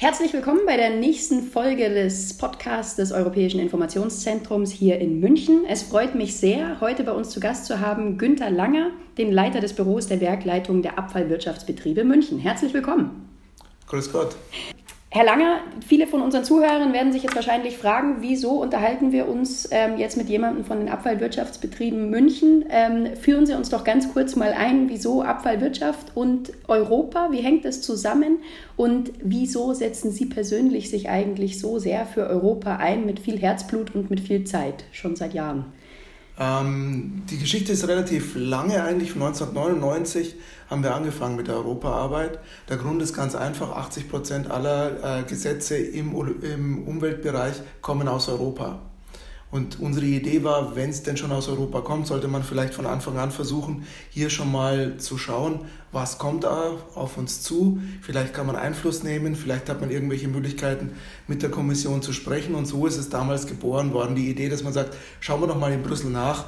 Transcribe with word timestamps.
Herzlich 0.00 0.32
willkommen 0.32 0.60
bei 0.64 0.76
der 0.76 0.90
nächsten 0.90 1.42
Folge 1.42 1.90
des 1.90 2.38
Podcasts 2.38 2.94
des 2.94 3.10
Europäischen 3.10 3.58
Informationszentrums 3.58 4.70
hier 4.70 5.00
in 5.00 5.18
München. 5.18 5.64
Es 5.68 5.82
freut 5.82 6.14
mich 6.14 6.36
sehr, 6.36 6.80
heute 6.80 7.02
bei 7.02 7.10
uns 7.10 7.30
zu 7.30 7.40
Gast 7.40 7.66
zu 7.66 7.80
haben 7.80 8.16
Günther 8.16 8.48
Langer, 8.48 8.92
den 9.18 9.32
Leiter 9.32 9.58
des 9.58 9.72
Büros 9.72 10.06
der 10.06 10.20
Werkleitung 10.20 10.82
der 10.82 11.00
Abfallwirtschaftsbetriebe 11.00 12.04
München. 12.04 12.38
Herzlich 12.38 12.72
willkommen. 12.74 13.28
Grüß 13.88 14.12
Gott. 14.12 14.36
Herr 15.10 15.24
Langer, 15.24 15.60
viele 15.86 16.06
von 16.06 16.20
unseren 16.20 16.44
Zuhörern 16.44 16.92
werden 16.92 17.14
sich 17.14 17.22
jetzt 17.22 17.34
wahrscheinlich 17.34 17.78
fragen, 17.78 18.16
wieso 18.20 18.60
unterhalten 18.60 19.10
wir 19.10 19.26
uns 19.26 19.66
ähm, 19.70 19.96
jetzt 19.96 20.18
mit 20.18 20.28
jemandem 20.28 20.66
von 20.66 20.80
den 20.80 20.90
Abfallwirtschaftsbetrieben 20.90 22.10
München? 22.10 22.66
Ähm, 22.68 23.16
führen 23.16 23.46
Sie 23.46 23.54
uns 23.54 23.70
doch 23.70 23.84
ganz 23.84 24.12
kurz 24.12 24.36
mal 24.36 24.52
ein, 24.52 24.90
wieso 24.90 25.22
Abfallwirtschaft 25.22 26.14
und 26.14 26.52
Europa? 26.68 27.28
Wie 27.30 27.40
hängt 27.40 27.64
das 27.64 27.80
zusammen? 27.80 28.40
Und 28.76 29.12
wieso 29.22 29.72
setzen 29.72 30.12
Sie 30.12 30.26
persönlich 30.26 30.90
sich 30.90 31.08
eigentlich 31.08 31.58
so 31.58 31.78
sehr 31.78 32.04
für 32.04 32.26
Europa 32.26 32.76
ein, 32.76 33.06
mit 33.06 33.18
viel 33.18 33.38
Herzblut 33.38 33.94
und 33.94 34.10
mit 34.10 34.20
viel 34.20 34.44
Zeit, 34.44 34.84
schon 34.92 35.16
seit 35.16 35.32
Jahren? 35.32 35.64
Ähm, 36.38 37.22
die 37.30 37.38
Geschichte 37.38 37.72
ist 37.72 37.88
relativ 37.88 38.34
lange, 38.36 38.84
eigentlich 38.84 39.12
von 39.12 39.22
1999 39.22 40.36
haben 40.68 40.82
wir 40.82 40.94
angefangen 40.94 41.36
mit 41.36 41.48
der 41.48 41.56
Europaarbeit. 41.56 42.38
Der 42.68 42.76
Grund 42.76 43.02
ist 43.02 43.14
ganz 43.14 43.34
einfach, 43.34 43.72
80 43.72 44.08
Prozent 44.08 44.50
aller 44.50 45.20
äh, 45.20 45.22
Gesetze 45.22 45.76
im, 45.76 46.14
im 46.42 46.86
Umweltbereich 46.86 47.54
kommen 47.80 48.08
aus 48.08 48.28
Europa. 48.28 48.80
Und 49.50 49.80
unsere 49.80 50.04
Idee 50.04 50.44
war, 50.44 50.76
wenn 50.76 50.90
es 50.90 51.02
denn 51.02 51.16
schon 51.16 51.32
aus 51.32 51.48
Europa 51.48 51.80
kommt, 51.80 52.06
sollte 52.06 52.28
man 52.28 52.42
vielleicht 52.42 52.74
von 52.74 52.84
Anfang 52.84 53.16
an 53.16 53.30
versuchen, 53.30 53.86
hier 54.10 54.28
schon 54.28 54.52
mal 54.52 54.98
zu 54.98 55.16
schauen, 55.16 55.60
was 55.90 56.18
kommt 56.18 56.44
da 56.44 56.72
auf 56.94 57.16
uns 57.16 57.40
zu. 57.40 57.80
Vielleicht 58.02 58.34
kann 58.34 58.46
man 58.46 58.56
Einfluss 58.56 59.02
nehmen, 59.02 59.34
vielleicht 59.36 59.70
hat 59.70 59.80
man 59.80 59.90
irgendwelche 59.90 60.28
Möglichkeiten, 60.28 60.90
mit 61.28 61.42
der 61.42 61.50
Kommission 61.50 62.02
zu 62.02 62.12
sprechen. 62.12 62.54
Und 62.54 62.66
so 62.66 62.86
ist 62.86 62.98
es 62.98 63.08
damals 63.08 63.46
geboren 63.46 63.94
worden, 63.94 64.14
die 64.14 64.28
Idee, 64.28 64.50
dass 64.50 64.62
man 64.64 64.74
sagt, 64.74 64.94
schauen 65.20 65.40
wir 65.40 65.46
doch 65.46 65.58
mal 65.58 65.72
in 65.72 65.82
Brüssel 65.82 66.10
nach, 66.10 66.44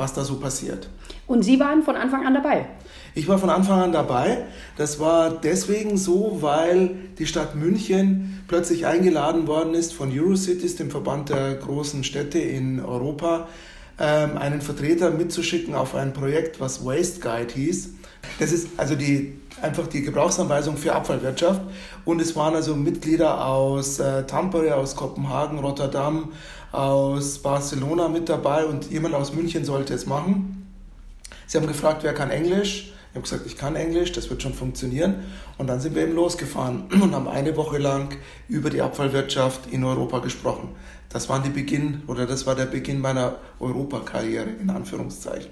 was 0.00 0.14
da 0.14 0.24
so 0.24 0.36
passiert. 0.36 0.88
Und 1.26 1.44
Sie 1.44 1.60
waren 1.60 1.82
von 1.82 1.94
Anfang 1.94 2.26
an 2.26 2.34
dabei? 2.34 2.66
Ich 3.14 3.28
war 3.28 3.38
von 3.38 3.50
Anfang 3.50 3.80
an 3.80 3.92
dabei. 3.92 4.38
Das 4.76 4.98
war 4.98 5.30
deswegen 5.30 5.96
so, 5.96 6.38
weil 6.40 6.96
die 7.18 7.26
Stadt 7.26 7.54
München 7.54 8.42
plötzlich 8.48 8.86
eingeladen 8.86 9.46
worden 9.46 9.74
ist 9.74 9.92
von 9.92 10.10
Eurocities, 10.10 10.76
dem 10.76 10.90
Verband 10.90 11.28
der 11.28 11.54
großen 11.54 12.02
Städte 12.02 12.38
in 12.38 12.80
Europa, 12.80 13.48
ähm, 13.98 14.38
einen 14.38 14.60
Vertreter 14.62 15.10
mitzuschicken 15.10 15.74
auf 15.74 15.94
ein 15.94 16.12
Projekt, 16.12 16.60
was 16.60 16.84
Waste 16.84 17.20
Guide 17.20 17.52
hieß. 17.52 17.90
Das 18.38 18.52
ist 18.52 18.68
also 18.78 18.94
die, 18.94 19.39
einfach 19.62 19.86
die 19.86 20.02
Gebrauchsanweisung 20.02 20.76
für 20.76 20.94
Abfallwirtschaft. 20.94 21.60
Und 22.04 22.20
es 22.20 22.36
waren 22.36 22.54
also 22.54 22.74
Mitglieder 22.76 23.46
aus 23.46 23.98
äh, 23.98 24.24
Tampere, 24.26 24.74
aus 24.74 24.96
Kopenhagen, 24.96 25.58
Rotterdam, 25.58 26.32
aus 26.72 27.38
Barcelona 27.38 28.08
mit 28.08 28.28
dabei 28.28 28.64
und 28.64 28.90
jemand 28.90 29.14
aus 29.14 29.32
München 29.32 29.64
sollte 29.64 29.94
es 29.94 30.06
machen. 30.06 30.66
Sie 31.46 31.58
haben 31.58 31.66
gefragt, 31.66 32.04
wer 32.04 32.14
kann 32.14 32.30
Englisch? 32.30 32.92
Ich 33.10 33.16
habe 33.16 33.22
gesagt, 33.22 33.42
ich 33.44 33.56
kann 33.56 33.74
Englisch, 33.74 34.12
das 34.12 34.30
wird 34.30 34.40
schon 34.40 34.54
funktionieren. 34.54 35.16
Und 35.58 35.66
dann 35.66 35.80
sind 35.80 35.96
wir 35.96 36.02
eben 36.02 36.14
losgefahren 36.14 36.84
und 37.02 37.12
haben 37.12 37.26
eine 37.26 37.56
Woche 37.56 37.78
lang 37.78 38.16
über 38.48 38.70
die 38.70 38.80
Abfallwirtschaft 38.80 39.66
in 39.72 39.82
Europa 39.82 40.20
gesprochen. 40.20 40.68
Das 41.08 41.28
war 41.28 41.42
die 41.42 41.50
Beginn 41.50 42.02
oder 42.06 42.24
das 42.24 42.46
war 42.46 42.54
der 42.54 42.66
Beginn 42.66 43.00
meiner 43.00 43.34
Europakarriere 43.58 44.48
in 44.60 44.70
Anführungszeichen. 44.70 45.50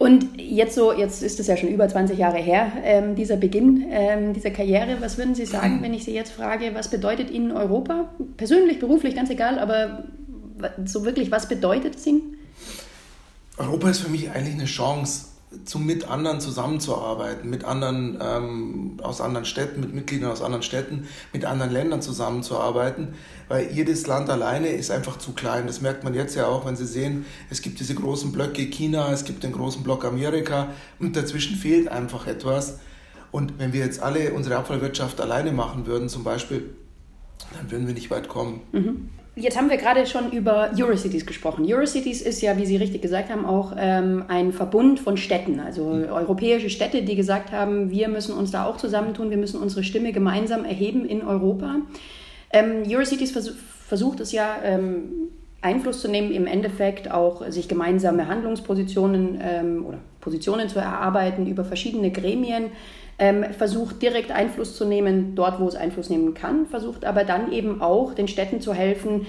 Und 0.00 0.40
jetzt 0.40 0.76
so, 0.76 0.94
jetzt 0.94 1.22
ist 1.22 1.38
es 1.40 1.46
ja 1.46 1.58
schon 1.58 1.68
über 1.68 1.86
20 1.86 2.18
Jahre 2.18 2.38
her, 2.38 2.72
ähm, 2.84 3.16
dieser 3.16 3.36
Beginn 3.36 3.84
ähm, 3.90 4.32
dieser 4.32 4.50
Karriere. 4.50 4.96
Was 5.00 5.18
würden 5.18 5.34
Sie 5.34 5.44
sagen, 5.44 5.82
wenn 5.82 5.92
ich 5.92 6.04
Sie 6.04 6.14
jetzt 6.14 6.32
frage, 6.32 6.70
was 6.72 6.88
bedeutet 6.88 7.30
Ihnen 7.30 7.52
Europa? 7.52 8.08
Persönlich, 8.38 8.78
beruflich, 8.78 9.14
ganz 9.14 9.28
egal, 9.28 9.58
aber 9.58 10.04
so 10.86 11.04
wirklich, 11.04 11.30
was 11.30 11.48
bedeutet 11.48 11.96
es 11.96 12.06
Ihnen? 12.06 12.38
Europa 13.58 13.90
ist 13.90 13.98
für 13.98 14.10
mich 14.10 14.30
eigentlich 14.30 14.54
eine 14.54 14.64
Chance, 14.64 15.26
zu 15.64 15.80
mit 15.80 16.08
anderen 16.08 16.40
zusammenzuarbeiten, 16.40 17.50
mit 17.50 17.64
anderen 17.64 18.18
ähm, 18.20 18.96
aus 19.02 19.20
anderen 19.20 19.44
Städten, 19.44 19.80
mit 19.80 19.92
Mitgliedern 19.92 20.30
aus 20.30 20.42
anderen 20.42 20.62
Städten, 20.62 21.08
mit 21.32 21.44
anderen 21.44 21.72
Ländern 21.72 22.02
zusammenzuarbeiten, 22.02 23.14
weil 23.48 23.70
jedes 23.72 24.06
Land 24.06 24.30
alleine 24.30 24.68
ist 24.68 24.92
einfach 24.92 25.18
zu 25.18 25.32
klein. 25.32 25.66
Das 25.66 25.80
merkt 25.80 26.04
man 26.04 26.14
jetzt 26.14 26.36
ja 26.36 26.46
auch, 26.46 26.66
wenn 26.66 26.76
Sie 26.76 26.86
sehen, 26.86 27.26
es 27.50 27.62
gibt 27.62 27.80
diese 27.80 27.96
großen 27.96 28.30
Blöcke 28.30 28.66
China, 28.66 29.12
es 29.12 29.24
gibt 29.24 29.42
den 29.42 29.52
großen 29.52 29.82
Block 29.82 30.04
Amerika 30.04 30.68
und 31.00 31.16
dazwischen 31.16 31.56
fehlt 31.56 31.88
einfach 31.88 32.28
etwas. 32.28 32.78
Und 33.32 33.58
wenn 33.58 33.72
wir 33.72 33.80
jetzt 33.80 34.00
alle 34.00 34.32
unsere 34.32 34.56
Abfallwirtschaft 34.56 35.20
alleine 35.20 35.52
machen 35.52 35.86
würden, 35.86 36.08
zum 36.08 36.22
Beispiel, 36.22 36.74
dann 37.56 37.70
würden 37.70 37.86
wir 37.88 37.94
nicht 37.94 38.10
weit 38.10 38.28
kommen. 38.28 38.60
Mhm. 38.72 39.08
Jetzt 39.36 39.56
haben 39.56 39.70
wir 39.70 39.76
gerade 39.76 40.06
schon 40.06 40.32
über 40.32 40.70
Eurocities 40.76 41.24
gesprochen. 41.24 41.64
Eurocities 41.66 42.20
ist 42.20 42.40
ja, 42.42 42.56
wie 42.58 42.66
Sie 42.66 42.76
richtig 42.76 43.00
gesagt 43.00 43.30
haben, 43.30 43.46
auch 43.46 43.72
ähm, 43.78 44.24
ein 44.28 44.52
Verbund 44.52 44.98
von 44.98 45.16
Städten, 45.16 45.60
also 45.60 45.84
mhm. 45.84 46.06
europäische 46.10 46.68
Städte, 46.68 47.02
die 47.02 47.14
gesagt 47.14 47.52
haben, 47.52 47.90
wir 47.90 48.08
müssen 48.08 48.34
uns 48.34 48.50
da 48.50 48.66
auch 48.66 48.76
zusammentun, 48.76 49.30
wir 49.30 49.36
müssen 49.36 49.60
unsere 49.60 49.84
Stimme 49.84 50.12
gemeinsam 50.12 50.64
erheben 50.64 51.04
in 51.04 51.22
Europa. 51.22 51.76
Ähm, 52.52 52.82
Eurocities 52.88 53.30
vers 53.30 53.52
versucht 53.86 54.20
es 54.20 54.30
ja, 54.30 54.56
ähm, 54.62 55.30
Einfluss 55.62 56.00
zu 56.00 56.08
nehmen, 56.08 56.32
im 56.32 56.46
Endeffekt 56.46 57.10
auch 57.10 57.48
sich 57.50 57.68
gemeinsame 57.68 58.28
Handlungspositionen 58.28 59.38
ähm, 59.42 59.84
oder 59.84 59.98
Positionen 60.20 60.68
zu 60.68 60.78
erarbeiten 60.78 61.46
über 61.46 61.64
verschiedene 61.64 62.10
Gremien 62.10 62.70
ähm, 63.20 63.44
versucht 63.56 64.02
direkt 64.02 64.32
Einfluss 64.32 64.76
zu 64.76 64.84
nehmen, 64.86 65.34
dort 65.36 65.60
wo 65.60 65.68
es 65.68 65.76
Einfluss 65.76 66.08
nehmen 66.08 66.34
kann, 66.34 66.66
versucht 66.66 67.04
aber 67.04 67.24
dann 67.24 67.52
eben 67.52 67.82
auch 67.82 68.14
den 68.14 68.26
Städten 68.26 68.60
zu 68.60 68.72
helfen, 68.72 69.26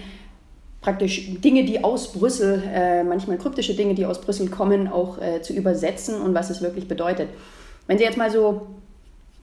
praktisch 0.79 1.41
Dinge, 1.41 1.65
die 1.65 1.83
aus 1.83 2.13
Brüssel, 2.13 2.63
äh, 2.73 3.03
manchmal 3.03 3.37
kryptische 3.37 3.75
Dinge, 3.75 3.93
die 3.93 4.05
aus 4.05 4.21
Brüssel 4.21 4.49
kommen, 4.49 4.87
auch 4.87 5.21
äh, 5.21 5.41
zu 5.41 5.53
übersetzen 5.53 6.21
und 6.21 6.33
was 6.33 6.49
es 6.49 6.61
wirklich 6.61 6.87
bedeutet. 6.87 7.27
Wenn 7.85 7.97
Sie 7.97 8.03
jetzt 8.05 8.17
mal 8.17 8.31
so 8.31 8.67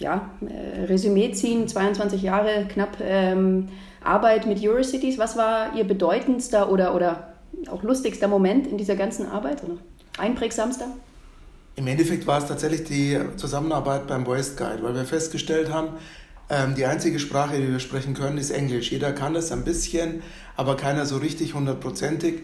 ja, 0.01 0.31
äh, 0.41 0.85
Resümee 0.85 1.31
ziehen, 1.33 1.69
22 1.69 2.23
Jahre 2.23 2.67
knapp 2.69 2.97
ähm, 3.03 3.69
Arbeit 4.03 4.47
mit 4.47 4.65
Eurocities, 4.65 5.19
was 5.19 5.37
war 5.37 5.77
Ihr 5.77 5.85
bedeutendster 5.85 6.73
oder, 6.73 6.95
oder 6.95 7.35
auch 7.71 7.83
lustigster 7.83 8.29
Moment 8.29 8.67
in 8.67 8.79
dieser 8.79 8.97
ganzen 8.97 9.27
Arbeit 9.27 9.63
oder 9.63 9.77
einprägsamster? 10.19 10.87
Im 11.79 11.87
Endeffekt 11.87 12.27
war 12.27 12.39
es 12.39 12.47
tatsächlich 12.47 12.83
die 12.83 13.17
Zusammenarbeit 13.37 14.09
beim 14.09 14.25
Voice 14.25 14.57
Guide, 14.57 14.83
weil 14.83 14.97
wir 14.97 15.05
festgestellt 15.05 15.73
haben, 15.73 15.91
ähm, 16.51 16.75
die 16.75 16.85
einzige 16.85 17.21
Sprache, 17.21 17.57
die 17.57 17.71
wir 17.71 17.79
sprechen 17.79 18.15
können, 18.15 18.37
ist 18.37 18.51
Englisch. 18.51 18.91
Jeder 18.91 19.13
kann 19.13 19.37
es 19.37 19.53
ein 19.53 19.63
bisschen, 19.63 20.25
aber 20.57 20.77
keiner 20.77 21.07
so 21.07 21.19
richtig 21.19 21.55
hundertprozentig. 21.55 22.43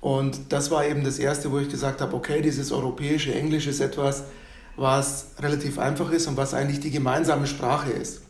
Und 0.00 0.52
das 0.52 0.70
war 0.70 0.86
eben 0.86 1.02
das 1.02 1.18
Erste, 1.18 1.50
wo 1.50 1.58
ich 1.58 1.68
gesagt 1.68 2.00
habe, 2.00 2.14
okay, 2.14 2.42
dieses 2.42 2.70
europäische 2.70 3.34
Englisch 3.34 3.66
ist 3.66 3.80
etwas, 3.80 4.22
was 4.76 5.32
relativ 5.40 5.80
einfach 5.80 6.12
ist 6.12 6.28
und 6.28 6.36
was 6.36 6.54
eigentlich 6.54 6.78
die 6.78 6.92
gemeinsame 6.92 7.48
Sprache 7.48 7.90
ist. 7.90 8.22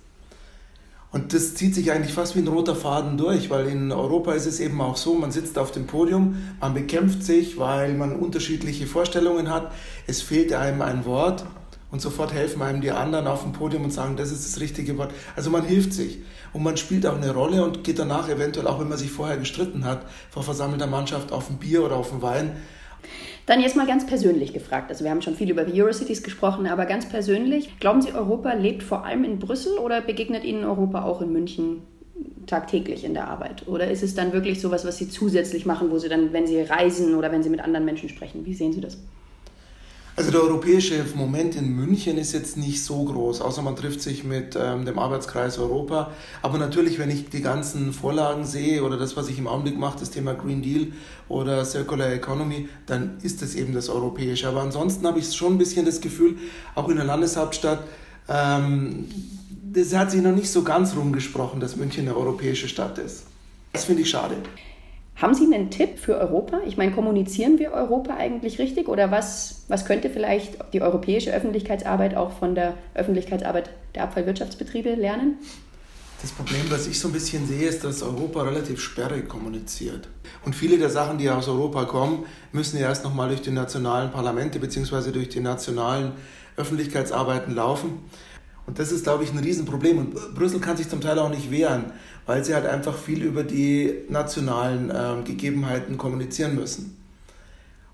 Und 1.12 1.32
das 1.32 1.54
zieht 1.54 1.74
sich 1.74 1.92
eigentlich 1.92 2.12
fast 2.12 2.36
wie 2.36 2.40
ein 2.40 2.48
roter 2.48 2.74
Faden 2.74 3.16
durch, 3.16 3.48
weil 3.48 3.66
in 3.68 3.92
Europa 3.92 4.32
ist 4.32 4.46
es 4.46 4.60
eben 4.60 4.80
auch 4.80 4.96
so, 4.96 5.14
man 5.14 5.30
sitzt 5.30 5.58
auf 5.58 5.70
dem 5.70 5.86
Podium, 5.86 6.36
man 6.60 6.74
bekämpft 6.74 7.22
sich, 7.22 7.58
weil 7.58 7.94
man 7.94 8.16
unterschiedliche 8.16 8.86
Vorstellungen 8.86 9.50
hat, 9.50 9.72
es 10.06 10.20
fehlt 10.20 10.52
einem 10.52 10.82
ein 10.82 11.04
Wort 11.04 11.46
und 11.90 12.02
sofort 12.02 12.32
helfen 12.34 12.60
einem 12.60 12.80
die 12.80 12.90
anderen 12.90 13.28
auf 13.28 13.42
dem 13.42 13.52
Podium 13.52 13.84
und 13.84 13.92
sagen, 13.92 14.16
das 14.16 14.32
ist 14.32 14.44
das 14.44 14.60
richtige 14.60 14.98
Wort. 14.98 15.14
Also 15.36 15.50
man 15.50 15.64
hilft 15.64 15.92
sich 15.92 16.18
und 16.52 16.62
man 16.62 16.76
spielt 16.76 17.06
auch 17.06 17.16
eine 17.16 17.32
Rolle 17.32 17.64
und 17.64 17.84
geht 17.84 17.98
danach 17.98 18.28
eventuell, 18.28 18.66
auch 18.66 18.80
wenn 18.80 18.88
man 18.88 18.98
sich 18.98 19.10
vorher 19.10 19.36
gestritten 19.36 19.84
hat, 19.84 20.04
vor 20.30 20.42
versammelter 20.42 20.88
Mannschaft 20.88 21.32
auf 21.32 21.48
ein 21.48 21.58
Bier 21.58 21.84
oder 21.84 21.96
auf 21.96 22.12
ein 22.12 22.22
Wein 22.22 22.56
dann 23.46 23.60
jetzt 23.60 23.76
mal 23.76 23.86
ganz 23.86 24.04
persönlich 24.06 24.52
gefragt. 24.52 24.90
Also 24.90 25.04
wir 25.04 25.10
haben 25.10 25.22
schon 25.22 25.36
viel 25.36 25.50
über 25.50 25.64
Eurocities 25.72 26.22
gesprochen, 26.22 26.66
aber 26.66 26.84
ganz 26.84 27.08
persönlich, 27.08 27.78
glauben 27.78 28.02
Sie, 28.02 28.12
Europa 28.12 28.52
lebt 28.52 28.82
vor 28.82 29.04
allem 29.04 29.24
in 29.24 29.38
Brüssel 29.38 29.78
oder 29.78 30.00
begegnet 30.00 30.44
Ihnen 30.44 30.64
Europa 30.64 31.04
auch 31.04 31.22
in 31.22 31.32
München 31.32 31.82
tagtäglich 32.46 33.04
in 33.04 33.14
der 33.14 33.28
Arbeit? 33.28 33.66
Oder 33.68 33.90
ist 33.90 34.02
es 34.02 34.14
dann 34.14 34.32
wirklich 34.32 34.60
sowas, 34.60 34.84
was 34.84 34.98
Sie 34.98 35.08
zusätzlich 35.08 35.66
machen, 35.66 35.90
wo 35.90 35.98
Sie 35.98 36.08
dann, 36.08 36.32
wenn 36.32 36.46
Sie 36.46 36.60
reisen 36.60 37.14
oder 37.14 37.30
wenn 37.32 37.42
Sie 37.42 37.50
mit 37.50 37.60
anderen 37.60 37.84
Menschen 37.84 38.08
sprechen? 38.08 38.44
Wie 38.44 38.54
sehen 38.54 38.72
Sie 38.72 38.80
das? 38.80 38.98
Also 40.16 40.30
der 40.30 40.40
europäische 40.40 41.04
Moment 41.14 41.56
in 41.56 41.76
München 41.76 42.16
ist 42.16 42.32
jetzt 42.32 42.56
nicht 42.56 42.82
so 42.82 43.04
groß, 43.04 43.42
außer 43.42 43.60
man 43.60 43.76
trifft 43.76 44.00
sich 44.00 44.24
mit 44.24 44.56
ähm, 44.58 44.86
dem 44.86 44.98
Arbeitskreis 44.98 45.58
Europa. 45.58 46.10
Aber 46.40 46.56
natürlich, 46.56 46.98
wenn 46.98 47.10
ich 47.10 47.28
die 47.28 47.42
ganzen 47.42 47.92
Vorlagen 47.92 48.46
sehe 48.46 48.82
oder 48.82 48.96
das, 48.96 49.14
was 49.14 49.28
ich 49.28 49.38
im 49.38 49.46
Augenblick 49.46 49.78
mache, 49.78 49.98
das 50.00 50.10
Thema 50.10 50.32
Green 50.32 50.62
Deal 50.62 50.86
oder 51.28 51.62
Circular 51.66 52.10
Economy, 52.12 52.66
dann 52.86 53.18
ist 53.22 53.42
das 53.42 53.54
eben 53.54 53.74
das 53.74 53.90
Europäische. 53.90 54.48
Aber 54.48 54.62
ansonsten 54.62 55.06
habe 55.06 55.18
ich 55.18 55.30
schon 55.34 55.56
ein 55.56 55.58
bisschen 55.58 55.84
das 55.84 56.00
Gefühl, 56.00 56.38
auch 56.74 56.88
in 56.88 56.96
der 56.96 57.04
Landeshauptstadt, 57.04 57.80
ähm, 58.30 59.08
das 59.70 59.94
hat 59.94 60.10
sich 60.10 60.22
noch 60.22 60.34
nicht 60.34 60.50
so 60.50 60.62
ganz 60.62 60.96
rumgesprochen, 60.96 61.60
dass 61.60 61.76
München 61.76 62.08
eine 62.08 62.16
europäische 62.16 62.68
Stadt 62.68 62.96
ist. 62.96 63.24
Das 63.74 63.84
finde 63.84 64.00
ich 64.00 64.08
schade. 64.08 64.36
Haben 65.16 65.32
Sie 65.32 65.44
einen 65.44 65.70
Tipp 65.70 65.98
für 65.98 66.18
Europa? 66.18 66.60
Ich 66.66 66.76
meine, 66.76 66.92
kommunizieren 66.92 67.58
wir 67.58 67.72
Europa 67.72 68.14
eigentlich 68.14 68.58
richtig 68.58 68.86
oder 68.86 69.10
was, 69.10 69.64
was 69.68 69.86
könnte 69.86 70.10
vielleicht 70.10 70.58
die 70.74 70.82
europäische 70.82 71.32
Öffentlichkeitsarbeit 71.32 72.14
auch 72.14 72.32
von 72.32 72.54
der 72.54 72.74
Öffentlichkeitsarbeit 72.92 73.70
der 73.94 74.04
Abfallwirtschaftsbetriebe 74.04 74.94
lernen? 74.94 75.38
Das 76.20 76.32
Problem, 76.32 76.62
was 76.68 76.86
ich 76.86 77.00
so 77.00 77.08
ein 77.08 77.12
bisschen 77.12 77.46
sehe, 77.46 77.66
ist, 77.66 77.82
dass 77.82 78.02
Europa 78.02 78.42
relativ 78.42 78.80
sperrig 78.80 79.26
kommuniziert. 79.26 80.08
Und 80.44 80.54
viele 80.54 80.76
der 80.76 80.90
Sachen, 80.90 81.16
die 81.16 81.30
aus 81.30 81.48
Europa 81.48 81.84
kommen, 81.84 82.26
müssen 82.52 82.78
ja 82.78 82.88
erst 82.88 83.04
nochmal 83.04 83.28
durch 83.28 83.42
die 83.42 83.50
nationalen 83.50 84.10
Parlamente 84.10 84.58
bzw. 84.58 85.12
durch 85.12 85.30
die 85.30 85.40
nationalen 85.40 86.12
Öffentlichkeitsarbeiten 86.56 87.54
laufen. 87.54 88.00
Und 88.66 88.78
das 88.78 88.92
ist, 88.92 89.04
glaube 89.04 89.24
ich, 89.24 89.32
ein 89.32 89.38
Riesenproblem. 89.38 89.98
Und 89.98 90.34
Brüssel 90.34 90.60
kann 90.60 90.76
sich 90.76 90.88
zum 90.88 91.00
Teil 91.00 91.18
auch 91.18 91.28
nicht 91.30 91.50
wehren, 91.50 91.92
weil 92.26 92.44
sie 92.44 92.54
halt 92.54 92.66
einfach 92.66 92.96
viel 92.96 93.22
über 93.22 93.44
die 93.44 93.94
nationalen 94.08 94.90
äh, 94.90 95.22
Gegebenheiten 95.24 95.96
kommunizieren 95.96 96.56
müssen. 96.56 96.96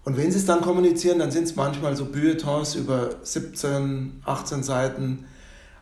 Und 0.05 0.17
wenn 0.17 0.32
sie 0.32 0.38
es 0.38 0.46
dann 0.46 0.62
kommunizieren, 0.62 1.20
dann 1.20 1.31
sind 1.31 1.44
es 1.44 1.55
manchmal 1.55 1.94
so 1.94 2.06
Bulletins 2.06 2.75
über 2.75 3.11
17, 3.23 4.23
18 4.25 4.62
Seiten, 4.62 5.26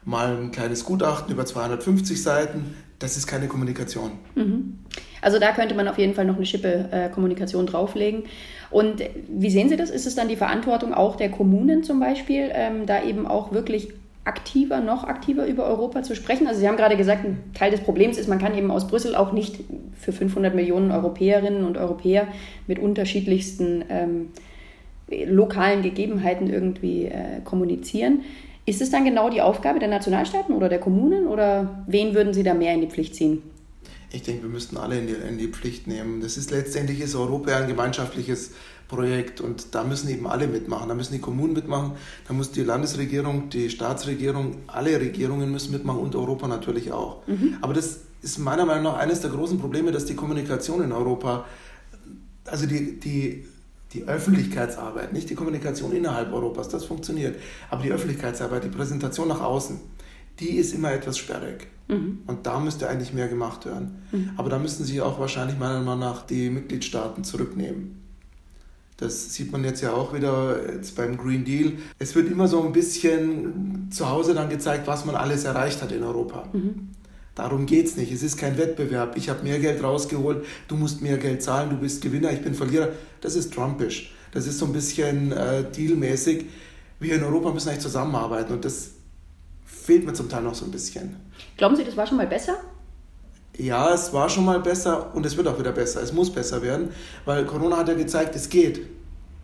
mal 0.04 0.36
ein 0.36 0.50
kleines 0.50 0.84
Gutachten 0.84 1.32
über 1.32 1.46
250 1.46 2.22
Seiten. 2.22 2.74
Das 2.98 3.16
ist 3.16 3.26
keine 3.26 3.48
Kommunikation. 3.48 4.12
Mhm. 4.34 4.78
Also 5.22 5.38
da 5.38 5.52
könnte 5.52 5.74
man 5.74 5.88
auf 5.88 5.96
jeden 5.96 6.14
Fall 6.14 6.26
noch 6.26 6.36
eine 6.36 6.44
Schippe 6.44 6.88
äh, 6.90 7.08
Kommunikation 7.08 7.66
drauflegen. 7.66 8.24
Und 8.70 9.02
wie 9.28 9.50
sehen 9.50 9.70
Sie 9.70 9.76
das? 9.76 9.88
Ist 9.88 10.06
es 10.06 10.14
dann 10.14 10.28
die 10.28 10.36
Verantwortung 10.36 10.92
auch 10.92 11.16
der 11.16 11.30
Kommunen 11.30 11.82
zum 11.82 11.98
Beispiel, 11.98 12.50
ähm, 12.52 12.84
da 12.86 13.02
eben 13.02 13.26
auch 13.26 13.52
wirklich 13.52 13.88
aktiver, 14.24 14.80
noch 14.80 15.04
aktiver 15.04 15.46
über 15.46 15.64
Europa 15.64 16.02
zu 16.02 16.14
sprechen? 16.14 16.46
Also 16.46 16.60
Sie 16.60 16.68
haben 16.68 16.76
gerade 16.76 16.96
gesagt, 16.96 17.24
ein 17.24 17.38
Teil 17.54 17.70
des 17.70 17.80
Problems 17.80 18.18
ist, 18.18 18.28
man 18.28 18.38
kann 18.38 18.56
eben 18.56 18.70
aus 18.70 18.86
Brüssel 18.86 19.14
auch 19.14 19.32
nicht 19.32 19.60
für 19.98 20.12
500 20.12 20.54
Millionen 20.54 20.90
Europäerinnen 20.90 21.64
und 21.64 21.78
Europäer 21.78 22.28
mit 22.66 22.78
unterschiedlichsten 22.78 23.84
ähm, 23.88 24.28
lokalen 25.08 25.82
Gegebenheiten 25.82 26.48
irgendwie 26.48 27.06
äh, 27.06 27.40
kommunizieren. 27.44 28.22
Ist 28.66 28.80
es 28.80 28.90
dann 28.90 29.04
genau 29.04 29.30
die 29.30 29.40
Aufgabe 29.40 29.78
der 29.78 29.88
Nationalstaaten 29.88 30.54
oder 30.54 30.68
der 30.68 30.78
Kommunen 30.78 31.26
oder 31.26 31.84
wen 31.86 32.14
würden 32.14 32.34
Sie 32.34 32.42
da 32.42 32.54
mehr 32.54 32.74
in 32.74 32.82
die 32.82 32.86
Pflicht 32.86 33.16
ziehen? 33.16 33.42
Ich 34.12 34.22
denke, 34.22 34.42
wir 34.42 34.50
müssten 34.50 34.76
alle 34.76 34.98
in 34.98 35.06
die, 35.06 35.14
in 35.14 35.38
die 35.38 35.48
Pflicht 35.48 35.86
nehmen. 35.86 36.20
Das 36.20 36.36
ist 36.36 36.50
letztendlich 36.50 37.00
ist 37.00 37.14
Europa 37.14 37.56
ein 37.56 37.68
gemeinschaftliches 37.68 38.52
Projekt 38.90 39.40
und 39.40 39.74
da 39.74 39.84
müssen 39.84 40.10
eben 40.10 40.26
alle 40.26 40.48
mitmachen. 40.48 40.88
Da 40.88 40.94
müssen 40.94 41.12
die 41.12 41.20
Kommunen 41.20 41.52
mitmachen, 41.52 41.92
da 42.26 42.34
muss 42.34 42.50
die 42.50 42.62
Landesregierung, 42.62 43.48
die 43.48 43.70
Staatsregierung, 43.70 44.56
alle 44.66 45.00
Regierungen 45.00 45.50
müssen 45.52 45.70
mitmachen 45.72 46.00
und 46.00 46.16
Europa 46.16 46.48
natürlich 46.48 46.90
auch. 46.90 47.26
Mhm. 47.28 47.58
Aber 47.60 47.72
das 47.72 48.00
ist 48.20 48.38
meiner 48.38 48.66
Meinung 48.66 48.84
nach 48.84 48.96
eines 48.96 49.20
der 49.20 49.30
großen 49.30 49.60
Probleme, 49.60 49.92
dass 49.92 50.06
die 50.06 50.16
Kommunikation 50.16 50.82
in 50.82 50.90
Europa, 50.90 51.44
also 52.44 52.66
die, 52.66 52.98
die, 52.98 53.46
die 53.92 54.02
Öffentlichkeitsarbeit, 54.04 55.12
nicht 55.12 55.30
die 55.30 55.36
Kommunikation 55.36 55.92
innerhalb 55.92 56.32
Europas, 56.32 56.68
das 56.68 56.84
funktioniert, 56.84 57.36
aber 57.70 57.84
die 57.84 57.92
Öffentlichkeitsarbeit, 57.92 58.64
die 58.64 58.68
Präsentation 58.68 59.28
nach 59.28 59.40
außen, 59.40 59.78
die 60.40 60.56
ist 60.56 60.74
immer 60.74 60.92
etwas 60.92 61.16
sperrig. 61.16 61.68
Mhm. 61.86 62.20
Und 62.26 62.44
da 62.44 62.58
müsste 62.58 62.88
eigentlich 62.88 63.12
mehr 63.12 63.28
gemacht 63.28 63.66
werden. 63.66 64.02
Mhm. 64.10 64.30
Aber 64.36 64.50
da 64.50 64.58
müssten 64.58 64.82
sich 64.82 65.00
auch 65.00 65.20
wahrscheinlich 65.20 65.58
meiner 65.58 65.80
Meinung 65.80 66.00
nach 66.00 66.26
die 66.26 66.50
Mitgliedstaaten 66.50 67.22
zurücknehmen. 67.22 68.00
Das 69.00 69.32
sieht 69.32 69.50
man 69.50 69.64
jetzt 69.64 69.80
ja 69.80 69.92
auch 69.92 70.12
wieder 70.12 70.74
jetzt 70.74 70.94
beim 70.94 71.16
Green 71.16 71.42
Deal. 71.42 71.72
Es 71.98 72.14
wird 72.14 72.30
immer 72.30 72.46
so 72.48 72.62
ein 72.62 72.72
bisschen 72.72 73.88
zu 73.90 74.10
Hause 74.10 74.34
dann 74.34 74.50
gezeigt, 74.50 74.86
was 74.86 75.06
man 75.06 75.16
alles 75.16 75.44
erreicht 75.44 75.80
hat 75.80 75.90
in 75.90 76.02
Europa. 76.02 76.46
Mhm. 76.52 76.90
Darum 77.34 77.64
geht 77.64 77.86
es 77.86 77.96
nicht. 77.96 78.12
Es 78.12 78.22
ist 78.22 78.36
kein 78.36 78.58
Wettbewerb. 78.58 79.16
Ich 79.16 79.30
habe 79.30 79.42
mehr 79.42 79.58
Geld 79.58 79.82
rausgeholt, 79.82 80.44
du 80.68 80.76
musst 80.76 81.00
mehr 81.00 81.16
Geld 81.16 81.42
zahlen, 81.42 81.70
du 81.70 81.76
bist 81.76 82.02
Gewinner, 82.02 82.30
ich 82.30 82.42
bin 82.42 82.54
Verlierer. 82.54 82.90
Das 83.22 83.36
ist 83.36 83.54
Trumpisch. 83.54 84.14
Das 84.32 84.46
ist 84.46 84.58
so 84.58 84.66
ein 84.66 84.74
bisschen 84.74 85.32
äh, 85.32 85.64
dealmäßig. 85.64 86.44
Wir 86.98 87.14
in 87.14 87.22
Europa 87.22 87.52
müssen 87.52 87.70
eigentlich 87.70 87.80
zusammenarbeiten 87.80 88.52
und 88.52 88.66
das 88.66 88.90
fehlt 89.64 90.04
mir 90.04 90.12
zum 90.12 90.28
Teil 90.28 90.42
noch 90.42 90.54
so 90.54 90.66
ein 90.66 90.70
bisschen. 90.70 91.16
Glauben 91.56 91.74
Sie, 91.74 91.84
das 91.84 91.96
war 91.96 92.06
schon 92.06 92.18
mal 92.18 92.26
besser? 92.26 92.58
Ja, 93.60 93.92
es 93.92 94.10
war 94.14 94.30
schon 94.30 94.46
mal 94.46 94.58
besser 94.60 95.14
und 95.14 95.26
es 95.26 95.36
wird 95.36 95.46
auch 95.46 95.58
wieder 95.58 95.72
besser. 95.72 96.02
Es 96.02 96.14
muss 96.14 96.30
besser 96.30 96.62
werden, 96.62 96.88
weil 97.26 97.44
Corona 97.44 97.76
hat 97.76 97.88
ja 97.88 97.94
gezeigt, 97.94 98.34
es 98.34 98.48
geht. 98.48 98.80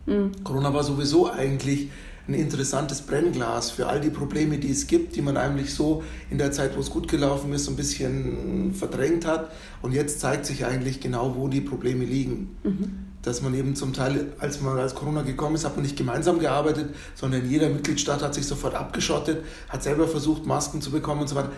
Mhm. 0.07 0.43
Corona 0.43 0.73
war 0.73 0.83
sowieso 0.83 1.29
eigentlich 1.31 1.91
ein 2.27 2.33
interessantes 2.33 3.01
Brennglas 3.01 3.69
für 3.69 3.85
all 3.85 4.01
die 4.01 4.09
Probleme, 4.09 4.57
die 4.57 4.71
es 4.71 4.87
gibt, 4.87 5.15
die 5.15 5.21
man 5.21 5.37
eigentlich 5.37 5.73
so 5.73 6.03
in 6.31 6.39
der 6.39 6.51
Zeit, 6.51 6.75
wo 6.75 6.81
es 6.81 6.89
gut 6.89 7.07
gelaufen 7.07 7.53
ist, 7.53 7.65
so 7.65 7.71
ein 7.71 7.75
bisschen 7.77 8.73
verdrängt 8.73 9.27
hat. 9.27 9.51
Und 9.83 9.93
jetzt 9.93 10.19
zeigt 10.19 10.47
sich 10.47 10.65
eigentlich 10.65 10.99
genau, 10.99 11.35
wo 11.35 11.47
die 11.47 11.61
Probleme 11.61 12.03
liegen. 12.03 12.57
Mhm. 12.63 13.05
Dass 13.21 13.43
man 13.43 13.53
eben 13.53 13.75
zum 13.75 13.93
Teil, 13.93 14.33
als 14.39 14.61
man 14.61 14.79
als 14.79 14.95
Corona 14.95 15.21
gekommen 15.21 15.55
ist, 15.55 15.63
hat 15.63 15.75
man 15.75 15.83
nicht 15.83 15.95
gemeinsam 15.95 16.39
gearbeitet, 16.39 16.89
sondern 17.13 17.47
jeder 17.47 17.69
Mitgliedstaat 17.69 18.23
hat 18.23 18.33
sich 18.33 18.47
sofort 18.47 18.73
abgeschottet, 18.73 19.43
hat 19.69 19.83
selber 19.83 20.07
versucht, 20.07 20.47
Masken 20.47 20.81
zu 20.81 20.89
bekommen 20.89 21.21
und 21.21 21.27
so 21.27 21.35
weiter. 21.35 21.51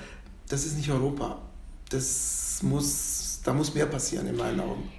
Das 0.50 0.66
ist 0.66 0.76
nicht 0.76 0.92
Europa. 0.92 1.38
Das 1.90 2.49
muss, 2.64 3.42
da 3.44 3.54
muss 3.54 3.74
mehr 3.74 3.86
passieren 3.86 4.28
in 4.28 4.36
meinen 4.36 4.60
Augen. 4.60 4.90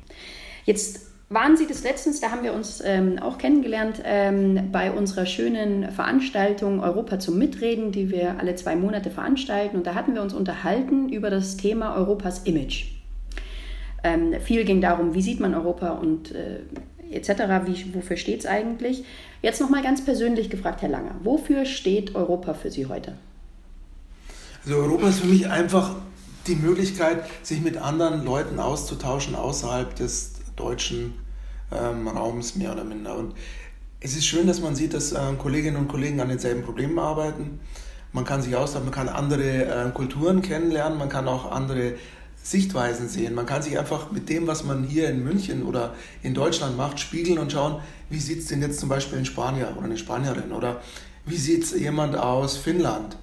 Jetzt 0.64 1.00
waren 1.28 1.56
Sie 1.56 1.66
das 1.66 1.84
letztens, 1.84 2.20
da 2.20 2.32
haben 2.32 2.42
wir 2.42 2.52
uns 2.52 2.82
ähm, 2.84 3.18
auch 3.20 3.38
kennengelernt, 3.38 4.02
ähm, 4.04 4.72
bei 4.72 4.90
unserer 4.90 5.26
schönen 5.26 5.92
Veranstaltung 5.92 6.80
Europa 6.80 7.20
zum 7.20 7.38
Mitreden, 7.38 7.92
die 7.92 8.10
wir 8.10 8.40
alle 8.40 8.56
zwei 8.56 8.74
Monate 8.74 9.10
veranstalten. 9.10 9.76
Und 9.76 9.86
da 9.86 9.94
hatten 9.94 10.14
wir 10.14 10.22
uns 10.22 10.34
unterhalten 10.34 11.08
über 11.08 11.30
das 11.30 11.56
Thema 11.56 11.94
Europas 11.94 12.40
Image. 12.40 12.86
Ähm, 14.02 14.34
viel 14.40 14.64
ging 14.64 14.80
darum, 14.80 15.14
wie 15.14 15.22
sieht 15.22 15.38
man 15.38 15.54
Europa 15.54 15.90
und 15.90 16.34
äh, 16.34 16.60
etc., 17.12 17.42
wie, 17.64 17.94
wofür 17.94 18.16
steht 18.16 18.40
es 18.40 18.46
eigentlich. 18.46 19.04
Jetzt 19.40 19.60
nochmal 19.60 19.82
ganz 19.82 20.04
persönlich 20.04 20.50
gefragt, 20.50 20.82
Herr 20.82 20.88
Langer, 20.88 21.14
wofür 21.22 21.64
steht 21.64 22.14
Europa 22.14 22.54
für 22.54 22.70
Sie 22.70 22.86
heute? 22.86 23.14
Also 24.64 24.76
Europa 24.76 25.08
ist 25.08 25.20
für 25.20 25.28
mich 25.28 25.48
einfach 25.48 25.96
die 26.50 26.56
Möglichkeit, 26.56 27.24
sich 27.42 27.60
mit 27.60 27.76
anderen 27.76 28.24
Leuten 28.24 28.58
auszutauschen 28.58 29.34
außerhalb 29.34 29.94
des 29.94 30.32
deutschen 30.56 31.14
ähm, 31.72 32.08
Raums 32.08 32.56
mehr 32.56 32.72
oder 32.72 32.84
minder. 32.84 33.16
Und 33.16 33.34
es 34.00 34.16
ist 34.16 34.26
schön, 34.26 34.46
dass 34.46 34.60
man 34.60 34.74
sieht, 34.74 34.92
dass 34.92 35.12
äh, 35.12 35.18
Kolleginnen 35.38 35.76
und 35.76 35.88
Kollegen 35.88 36.20
an 36.20 36.28
denselben 36.28 36.62
Problemen 36.62 36.98
arbeiten. 36.98 37.60
Man 38.12 38.24
kann 38.24 38.42
sich 38.42 38.56
austauschen, 38.56 38.86
man 38.86 38.94
kann 38.94 39.08
andere 39.08 39.64
äh, 39.64 39.90
Kulturen 39.90 40.42
kennenlernen, 40.42 40.98
man 40.98 41.08
kann 41.08 41.28
auch 41.28 41.50
andere 41.52 41.94
Sichtweisen 42.42 43.08
sehen. 43.08 43.34
Man 43.34 43.46
kann 43.46 43.62
sich 43.62 43.78
einfach 43.78 44.10
mit 44.10 44.28
dem, 44.28 44.46
was 44.46 44.64
man 44.64 44.82
hier 44.82 45.08
in 45.08 45.22
München 45.22 45.62
oder 45.62 45.94
in 46.22 46.34
Deutschland 46.34 46.76
macht, 46.76 46.98
spiegeln 46.98 47.38
und 47.38 47.52
schauen, 47.52 47.80
wie 48.08 48.18
sieht 48.18 48.40
es 48.40 48.46
denn 48.46 48.60
jetzt 48.60 48.80
zum 48.80 48.88
Beispiel 48.88 49.18
ein 49.18 49.26
Spanier 49.26 49.72
oder 49.76 49.84
eine 49.84 49.98
Spanierin 49.98 50.50
oder 50.50 50.80
wie 51.26 51.36
sieht 51.36 51.62
es 51.62 51.78
jemand 51.78 52.16
aus 52.16 52.56
Finnland. 52.56 53.16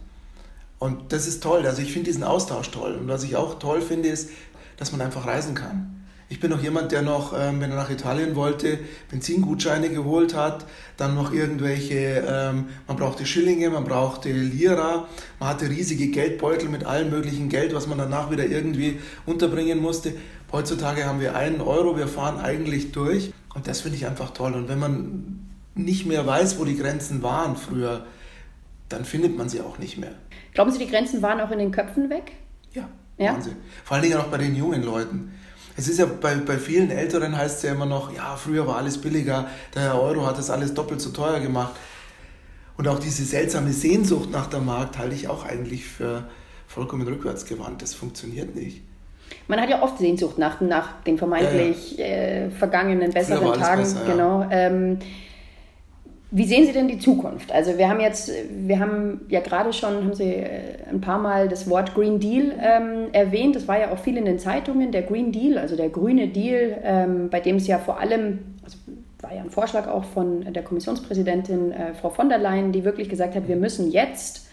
Und 0.80 1.12
das 1.12 1.28
ist 1.28 1.42
toll. 1.42 1.66
Also 1.66 1.82
ich 1.82 1.92
finde 1.92 2.12
diesen 2.12 2.24
Austausch 2.24 2.70
toll. 2.72 2.96
Und 2.96 3.08
was 3.08 3.24
ich 3.24 3.36
auch 3.36 3.60
toll 3.60 3.82
finde, 3.82 4.10
ist, 4.10 4.30
dass 4.78 4.92
man 4.92 5.02
einfach 5.02 5.26
reisen 5.26 5.56
kann. 5.56 5.98
Ich 6.30 6.42
bin 6.42 6.52
noch 6.52 6.62
jemand, 6.62 6.92
der 6.92 7.04
noch, 7.04 7.34
ähm, 7.34 7.62
wenn 7.62 7.72
er 7.72 7.78
nach 7.78 7.90
Italien 7.90 8.36
wollte, 8.36 8.80
Benzingutscheine 9.10 9.90
geholt 9.90 10.36
hat, 10.36 10.66
dann 10.98 11.16
noch 11.16 11.32
irgendwelche, 11.32 12.26
ähm, 12.28 12.66
man 12.86 12.98
brauchte 12.98 13.26
Schillinge, 13.26 13.70
man 13.70 13.86
brauchte 13.86 14.30
Lira, 14.34 15.08
man 15.40 15.50
hatte 15.50 15.70
riesige 15.70 16.08
Geldbeutel 16.08 16.68
mit 16.68 16.84
allem 16.86 17.12
möglichen 17.12 17.48
Geld, 17.48 17.74
was 17.74 17.88
man 17.88 17.98
danach 17.98 18.30
wieder 18.30 18.46
irgendwie 18.46 19.00
unterbringen 19.26 19.80
musste. 19.80 20.16
Heutzutage 20.52 21.06
haben 21.06 21.22
wir 21.22 21.34
einen 21.34 21.62
Euro, 21.62 21.96
wir 21.96 22.10
fahren 22.10 22.40
eigentlich 22.40 22.92
durch 22.92 23.32
und 23.56 23.68
das 23.68 23.80
finde 23.80 23.98
ich 23.98 24.06
einfach 24.06 24.32
toll. 24.32 24.54
Und 24.54 24.68
wenn 24.68 24.80
man 24.80 25.48
nicht 25.76 26.06
mehr 26.06 26.28
weiß, 26.28 26.60
wo 26.60 26.66
die 26.66 26.78
Grenzen 26.78 27.24
waren 27.24 27.56
früher, 27.56 28.06
dann 28.90 29.06
findet 29.06 29.38
man 29.38 29.50
sie 29.50 29.62
auch 29.62 29.78
nicht 29.78 29.98
mehr. 29.98 30.12
Glauben 30.54 30.72
Sie, 30.72 30.80
die 30.80 30.88
Grenzen 30.88 31.22
waren 31.22 31.40
auch 31.42 31.52
in 31.52 31.60
den 31.60 31.72
Köpfen 31.72 32.10
weg? 32.10 32.32
Ja, 32.74 32.90
ja? 33.18 33.34
Wahnsinn. 33.34 33.56
Vor 33.84 33.96
allen 33.96 34.04
Dingen 34.04 34.18
auch 34.18 34.28
bei 34.28 34.38
den 34.38 34.56
jungen 34.56 34.84
Leuten. 34.84 35.34
Es 35.76 35.88
ist 35.88 36.00
ja 36.00 36.06
bei, 36.06 36.36
bei 36.36 36.58
vielen 36.58 36.90
Älteren 36.90 37.38
heißt 37.38 37.58
es 37.58 37.64
ja 37.64 37.72
immer 37.74 37.86
noch, 37.86 38.14
ja, 38.16 38.36
früher 38.36 38.66
war 38.66 38.78
alles 38.78 39.00
billiger, 39.00 39.48
der 39.76 40.02
Euro 40.02 40.26
hat 40.26 40.38
das 40.38 40.50
alles 40.50 40.74
doppelt 40.74 41.00
so 41.02 41.12
teuer 41.12 41.40
gemacht. 41.40 41.74
Und 42.78 42.88
auch 42.88 43.00
diese 43.00 43.24
seltsame 43.24 43.72
Sehnsucht 43.74 44.32
nach 44.32 44.48
der 44.48 44.60
Markt 44.60 44.98
halte 44.98 45.16
ich 45.16 45.28
auch 45.28 45.46
eigentlich 45.46 45.86
für 45.86 46.30
vollkommen 46.68 47.08
rückwärtsgewandt. 47.08 47.82
Das 47.82 47.94
funktioniert 47.94 48.56
nicht. 48.56 48.82
Man 49.48 49.60
hat 49.60 49.70
ja 49.70 49.82
oft 49.82 49.98
Sehnsucht 49.98 50.38
nach, 50.38 50.62
nach 50.62 51.02
den 51.04 51.18
vermeintlich 51.18 51.98
ja, 51.98 52.06
ja. 52.06 52.12
Äh, 52.12 52.52
vergangenen, 52.52 53.12
besseren 53.12 53.54
Tagen. 53.60 53.82
Besser. 53.82 54.02
Genau. 54.06 54.48
Ähm, 54.52 55.00
wie 56.30 56.46
sehen 56.46 56.66
Sie 56.66 56.74
denn 56.74 56.90
die 56.90 57.00
Zukunft? 57.00 57.52
Also 57.54 57.78
wir 57.78 57.88
haben 57.88 58.02
jetzt, 58.02 58.32
wir 58.52 58.80
haben 58.80 59.22
ja 59.30 59.40
gerade 59.40 59.72
schon, 59.72 59.96
haben 59.96 60.14
Sie 60.14 60.34
äh, 60.34 60.76
ein 60.90 61.00
paar 61.00 61.20
Mal 61.20 61.48
das 61.48 61.70
Wort 61.70 61.94
Green 61.96 62.20
Deal 62.20 62.54
ähm, 62.62 63.08
erwähnt. 63.14 63.56
Das 63.56 63.68
war 63.68 63.80
ja 63.80 63.92
auch 63.92 64.00
viel 64.00 64.18
in 64.18 64.26
den 64.26 64.38
Zeitungen. 64.38 64.92
Der 64.92 65.04
Green 65.04 65.32
Deal, 65.32 65.58
also 65.58 65.78
der 65.78 65.90
grüne 65.90 66.28
Deal, 66.28 66.80
ähm, 66.84 67.30
bei 67.30 67.40
dem 67.40 67.56
es 67.56 67.68
ja 67.68 67.78
vor 67.78 68.00
allem, 68.00 68.40
also 68.64 68.78
war 69.22 69.34
ja 69.34 69.42
ein 69.42 69.50
Vorschlag 69.50 69.88
auch 69.88 70.04
von 70.04 70.54
der 70.54 70.64
Kommissionspräsidentin 70.64 71.72
äh, 71.72 71.94
Frau 71.94 72.10
von 72.10 72.28
der 72.28 72.40
Leyen, 72.40 72.74
die 72.74 72.84
wirklich 72.84 73.08
gesagt 73.08 73.34
hat, 73.36 73.48
wir 73.48 73.56
müssen 73.56 73.92
jetzt 73.92 74.47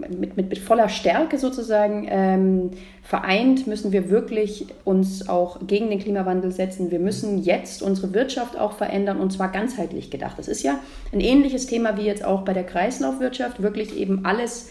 mit, 0.00 0.36
mit, 0.36 0.48
mit 0.48 0.58
voller 0.58 0.88
Stärke 0.88 1.38
sozusagen 1.38 2.06
ähm, 2.08 2.70
vereint 3.02 3.66
müssen 3.66 3.92
wir 3.92 4.10
wirklich 4.10 4.66
uns 4.84 5.28
auch 5.28 5.58
gegen 5.66 5.90
den 5.90 5.98
Klimawandel 5.98 6.52
setzen. 6.52 6.90
Wir 6.90 6.98
müssen 6.98 7.42
jetzt 7.42 7.82
unsere 7.82 8.14
Wirtschaft 8.14 8.58
auch 8.58 8.72
verändern 8.72 9.18
und 9.18 9.32
zwar 9.32 9.48
ganzheitlich 9.48 10.10
gedacht. 10.10 10.38
Das 10.38 10.48
ist 10.48 10.62
ja 10.62 10.80
ein 11.12 11.20
ähnliches 11.20 11.66
Thema 11.66 11.96
wie 11.96 12.02
jetzt 12.02 12.24
auch 12.24 12.42
bei 12.42 12.52
der 12.52 12.64
Kreislaufwirtschaft, 12.64 13.62
wirklich 13.62 13.96
eben 13.96 14.24
alles 14.24 14.70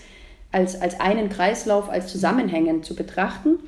als, 0.52 0.82
als 0.82 1.00
einen 1.00 1.30
Kreislauf, 1.30 1.90
als 1.90 2.12
zusammenhängend 2.12 2.86
zu 2.86 2.96
betrachten. 2.96 3.60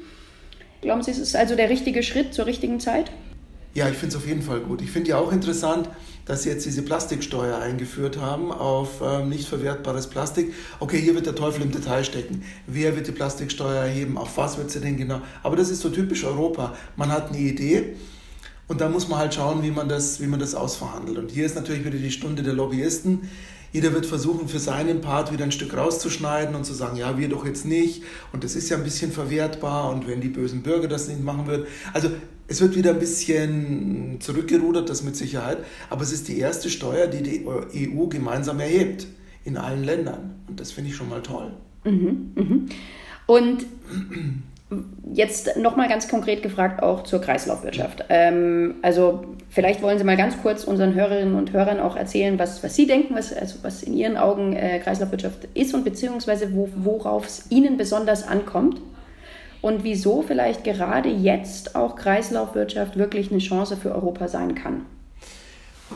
Glauben 0.82 1.04
Sie, 1.04 1.12
es 1.12 1.20
ist 1.20 1.36
also 1.36 1.56
der 1.56 1.70
richtige 1.70 2.02
Schritt 2.02 2.34
zur 2.34 2.48
richtigen 2.48 2.80
Zeit? 2.80 3.12
Ja, 3.74 3.88
ich 3.88 3.96
finde 3.96 4.16
es 4.16 4.22
auf 4.22 4.28
jeden 4.28 4.42
Fall 4.42 4.60
gut. 4.60 4.82
Ich 4.82 4.92
finde 4.92 5.12
ja 5.12 5.18
auch 5.18 5.32
interessant, 5.32 5.90
dass 6.26 6.44
Sie 6.44 6.50
jetzt 6.50 6.66
diese 6.66 6.82
Plastiksteuer 6.82 7.58
eingeführt 7.58 8.20
haben 8.20 8.52
auf 8.52 9.02
ähm, 9.02 9.30
nicht 9.30 9.48
verwertbares 9.48 10.08
Plastik. 10.08 10.54
Okay, 10.80 11.00
hier 11.00 11.16
wird 11.16 11.26
der 11.26 11.36
Teufel 11.36 11.62
im 11.62 11.72
Detail 11.72 12.04
stecken. 12.04 12.44
Wer 12.68 12.96
wird 12.96 13.08
die 13.08 13.14
Plastiksteuer 13.14 13.84
erheben? 13.84 14.18
Auf 14.18 14.38
was 14.38 14.58
wird 14.58 14.72
sie 14.72 14.82
denn 14.82 14.98
genau? 14.98 15.22
Aber 15.42 15.56
das 15.56 15.70
ist 15.70 15.82
so 15.82 15.90
typisch 15.90 16.26
Europa. 16.26 16.76
Man 16.98 17.12
hat 17.12 17.30
eine 17.30 17.40
Idee 17.40 17.96
und 18.68 18.82
da 18.82 18.90
muss 18.90 19.08
man 19.08 19.20
halt 19.20 19.34
schauen, 19.34 19.64
wie 19.64 19.72
man 19.72 19.88
das, 19.88 20.22
wie 20.22 20.28
man 20.28 20.40
das 20.40 20.54
ausverhandelt. 20.54 21.18
Und 21.18 21.32
hier 21.32 21.46
ist 21.46 21.56
natürlich 21.56 21.86
wieder 21.86 21.98
die 21.98 22.12
Stunde 22.12 22.44
der 22.44 22.54
Lobbyisten. 22.54 23.30
Jeder 23.74 23.94
wird 23.94 24.06
versuchen, 24.06 24.50
für 24.50 24.60
seinen 24.60 25.00
Part 25.00 25.32
wieder 25.32 25.46
ein 25.46 25.52
Stück 25.54 25.76
rauszuschneiden 25.76 26.56
und 26.56 26.66
zu 26.66 26.74
sagen, 26.74 26.98
ja, 26.98 27.18
wir 27.18 27.30
doch 27.30 27.46
jetzt 27.46 27.66
nicht. 27.66 28.04
Und 28.34 28.44
das 28.44 28.56
ist 28.56 28.70
ja 28.70 28.76
ein 28.76 28.84
bisschen 28.84 29.14
verwertbar. 29.14 29.90
Und 29.90 30.08
wenn 30.08 30.20
die 30.20 30.28
bösen 30.28 30.62
Bürger 30.62 30.90
das 30.90 31.08
nicht 31.08 31.24
machen 31.24 31.48
würden. 31.48 31.68
Also 31.94 32.10
es 32.52 32.60
wird 32.60 32.76
wieder 32.76 32.92
ein 32.92 33.00
bisschen 33.00 34.18
zurückgerudert, 34.20 34.90
das 34.90 35.04
mit 35.04 35.16
Sicherheit. 35.16 35.60
Aber 35.90 36.02
es 36.02 36.12
ist 36.12 36.28
die 36.28 36.38
erste 36.38 36.70
Steuer, 36.70 37.08
die 37.08 37.24
die 37.24 37.46
EU 37.96 38.08
gemeinsam 38.08 38.60
erhebt 38.60 39.08
in 39.46 39.56
allen 39.56 39.86
Ländern. 39.86 40.36
Und 40.50 40.60
das 40.60 40.74
finde 40.74 40.90
ich 40.90 40.96
schon 40.98 41.08
mal 41.08 41.22
toll. 41.22 41.54
Mhm, 41.86 42.32
mh. 42.36 42.56
Und 43.26 43.66
Jetzt 45.14 45.58
nochmal 45.58 45.90
ganz 45.90 46.08
konkret 46.08 46.42
gefragt 46.42 46.82
auch 46.82 47.04
zur 47.04 47.20
Kreislaufwirtschaft. 47.20 48.06
Ähm, 48.08 48.76
also 48.82 49.26
vielleicht 49.50 49.82
wollen 49.82 49.98
Sie 49.98 50.06
mal 50.06 50.16
ganz 50.16 50.42
kurz 50.42 50.64
unseren 50.64 50.94
Hörerinnen 50.94 51.36
und 51.36 51.52
Hörern 51.52 51.82
auch 51.82 51.98
erzählen, 51.98 52.40
was, 52.40 52.64
was 52.64 52.74
Sie 52.74 52.88
denken, 52.88 53.16
was, 53.16 53.34
also 53.34 53.58
was 53.64 53.84
in 53.84 53.94
Ihren 53.94 54.16
Augen 54.16 54.54
äh, 54.54 54.80
Kreislaufwirtschaft 54.80 55.50
ist 55.56 55.74
und 55.74 55.84
beziehungsweise 55.84 56.54
wo, 56.54 56.70
worauf 56.78 57.26
es 57.26 57.48
Ihnen 57.50 57.76
besonders 57.76 58.26
ankommt 58.26 58.80
und 59.62 59.84
wieso 59.84 60.22
vielleicht 60.22 60.64
gerade 60.64 61.10
jetzt 61.10 61.76
auch 61.76 61.96
Kreislaufwirtschaft 61.96 62.98
wirklich 62.98 63.32
eine 63.32 63.40
Chance 63.40 63.78
für 63.78 63.94
Europa 63.94 64.28
sein 64.28 64.56
kann. 64.56 64.86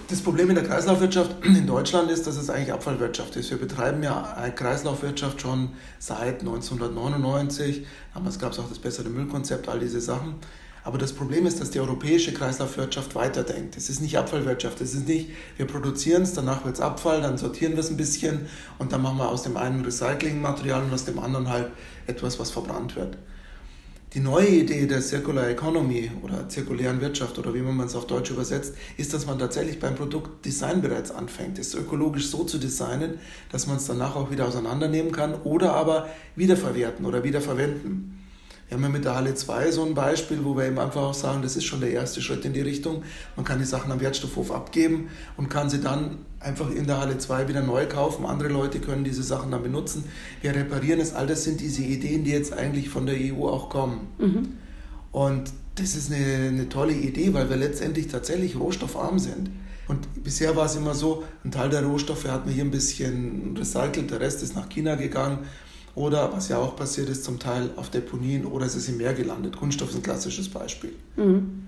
Das 0.10 0.22
Problem 0.22 0.50
in 0.50 0.56
der 0.56 0.66
Kreislaufwirtschaft 0.66 1.38
in 1.46 1.66
Deutschland 1.66 2.12
ist, 2.12 2.28
dass 2.28 2.36
es 2.36 2.50
eigentlich 2.50 2.74
Abfallwirtschaft 2.74 3.36
ist. 3.38 3.50
Wir 3.50 3.58
betreiben 3.58 4.04
ja 4.04 4.36
Kreislaufwirtschaft 4.54 5.42
schon 5.42 5.70
seit 6.00 6.42
1999. 6.42 7.86
Damals 8.14 8.38
gab 8.38 8.52
es 8.52 8.60
auch 8.60 8.68
das 8.68 8.80
bessere 8.80 9.10
Müllkonzept, 9.10 9.70
all 9.70 9.80
diese 9.80 10.02
Sachen. 10.02 10.36
Aber 10.84 11.00
das 11.00 11.14
Problem 11.14 11.48
ist, 11.48 11.62
dass 11.62 11.72
die 11.72 11.80
europäische 11.80 12.32
Kreislaufwirtschaft 12.34 13.16
weiterdenkt. 13.16 13.76
Es 13.78 13.90
ist 13.90 14.02
nicht 14.02 14.18
Abfallwirtschaft. 14.18 14.82
Es 14.82 14.94
ist 14.94 15.08
nicht, 15.08 15.30
wir 15.58 15.66
produzieren 15.66 16.22
es, 16.24 16.34
danach 16.34 16.64
wird 16.66 16.76
es 16.76 16.82
Abfall, 16.82 17.22
dann 17.22 17.40
sortieren 17.40 17.72
wir 17.74 17.80
es 17.80 17.90
ein 17.90 17.98
bisschen 17.98 18.48
und 18.78 18.92
dann 18.92 19.02
machen 19.02 19.18
wir 19.18 19.30
aus 19.30 19.44
dem 19.44 19.58
einen 19.58 19.84
Recyclingmaterial 19.84 20.84
und 20.84 20.94
aus 20.94 21.06
dem 21.06 21.18
anderen 21.18 21.50
halt 21.50 21.72
etwas, 22.06 22.38
was 22.38 22.52
verbrannt 22.52 22.96
wird. 22.96 23.18
Die 24.16 24.22
neue 24.22 24.48
Idee 24.48 24.88
der 24.88 25.02
Circular 25.02 25.50
Economy 25.50 26.10
oder 26.22 26.48
zirkulären 26.48 27.02
Wirtschaft 27.02 27.38
oder 27.38 27.54
wie 27.54 27.60
man 27.60 27.86
es 27.86 27.98
auf 27.98 28.08
Deutsch 28.08 28.32
übersetzt, 28.32 28.74
ist, 28.96 29.14
dass 29.14 29.26
man 29.26 29.38
tatsächlich 29.38 29.78
beim 29.78 29.96
Produktdesign 29.96 30.82
bereits 30.82 31.12
anfängt, 31.12 31.60
es 31.60 31.76
ökologisch 31.76 32.30
so 32.30 32.46
zu 32.46 32.58
designen, 32.58 33.16
dass 33.52 33.68
man 33.68 33.76
es 33.76 33.88
danach 33.88 34.16
auch 34.16 34.32
wieder 34.32 34.48
auseinandernehmen 34.48 35.12
kann 35.12 35.34
oder 35.44 35.74
aber 35.74 36.08
wiederverwerten 36.38 37.06
oder 37.06 37.26
wiederverwenden. 37.26 38.24
Wir 38.70 38.78
haben 38.78 38.84
ja 38.84 38.90
mit 38.90 39.04
der 39.04 39.16
Halle 39.16 39.36
2 39.36 39.72
so 39.72 39.84
ein 39.84 39.94
Beispiel, 39.94 40.46
wo 40.46 40.56
wir 40.56 40.66
eben 40.66 40.80
einfach 40.80 41.02
auch 41.02 41.14
sagen, 41.14 41.42
das 41.42 41.58
ist 41.58 41.66
schon 41.66 41.82
der 41.82 41.92
erste 41.92 42.22
Schritt 42.22 42.46
in 42.46 42.54
die 42.54 42.62
Richtung. 42.62 43.04
Man 43.36 43.46
kann 43.46 43.60
die 43.60 43.66
Sachen 43.66 43.92
am 43.92 44.00
Wertstoffhof 44.00 44.50
abgeben 44.50 45.10
und 45.36 45.50
kann 45.50 45.70
sie 45.70 45.82
dann 45.82 46.20
einfach 46.46 46.70
in 46.70 46.86
der 46.86 47.00
Halle 47.00 47.18
2 47.18 47.48
wieder 47.48 47.62
neu 47.62 47.88
kaufen. 47.88 48.26
Andere 48.26 48.50
Leute 48.50 48.80
können 48.80 49.04
diese 49.04 49.24
Sachen 49.24 49.52
dann 49.52 49.64
benutzen. 49.64 50.04
Wir 50.42 50.56
reparieren 50.56 51.00
es. 51.00 51.14
All 51.14 51.28
das 51.28 51.44
sind 51.44 51.60
diese 51.60 51.82
Ideen, 51.84 52.24
die 52.24 52.32
jetzt 52.32 52.54
eigentlich 52.54 52.90
von 52.90 53.06
der 53.06 53.16
EU 53.16 53.48
auch 53.48 53.70
kommen. 53.70 54.08
Mhm. 54.20 54.54
Und 55.12 55.52
das 55.76 55.96
ist 55.96 56.12
eine, 56.12 56.48
eine 56.48 56.70
tolle 56.70 56.94
Idee, 56.94 57.34
weil 57.34 57.50
wir 57.50 57.58
letztendlich 57.58 58.08
tatsächlich 58.08 58.56
rohstoffarm 58.56 59.20
sind. 59.20 59.50
Und 59.88 60.24
bisher 60.24 60.56
war 60.56 60.66
es 60.66 60.76
immer 60.76 60.94
so, 60.94 61.24
ein 61.44 61.52
Teil 61.52 61.70
der 61.70 61.84
Rohstoffe 61.84 62.26
hat 62.26 62.46
man 62.46 62.54
hier 62.54 62.64
ein 62.64 62.72
bisschen 62.72 63.56
recycelt, 63.58 64.10
der 64.10 64.20
Rest 64.20 64.42
ist 64.42 64.56
nach 64.56 64.68
China 64.70 64.96
gegangen 64.96 65.40
oder, 65.94 66.34
was 66.34 66.50
ja 66.50 66.58
auch 66.58 66.76
passiert 66.76 67.08
ist, 67.10 67.24
zum 67.24 67.40
Teil 67.40 67.70
auf 67.76 67.90
Deponien 67.90 68.46
oder 68.46 68.66
es 68.66 68.76
ist 68.76 68.90
im 68.90 68.98
Meer 68.98 69.14
gelandet. 69.14 69.58
Kunststoff 69.58 69.92
ist 69.92 69.96
ein 69.96 70.04
klassisches 70.04 70.50
Beispiel. 70.50 70.96
Mhm. 71.16 71.68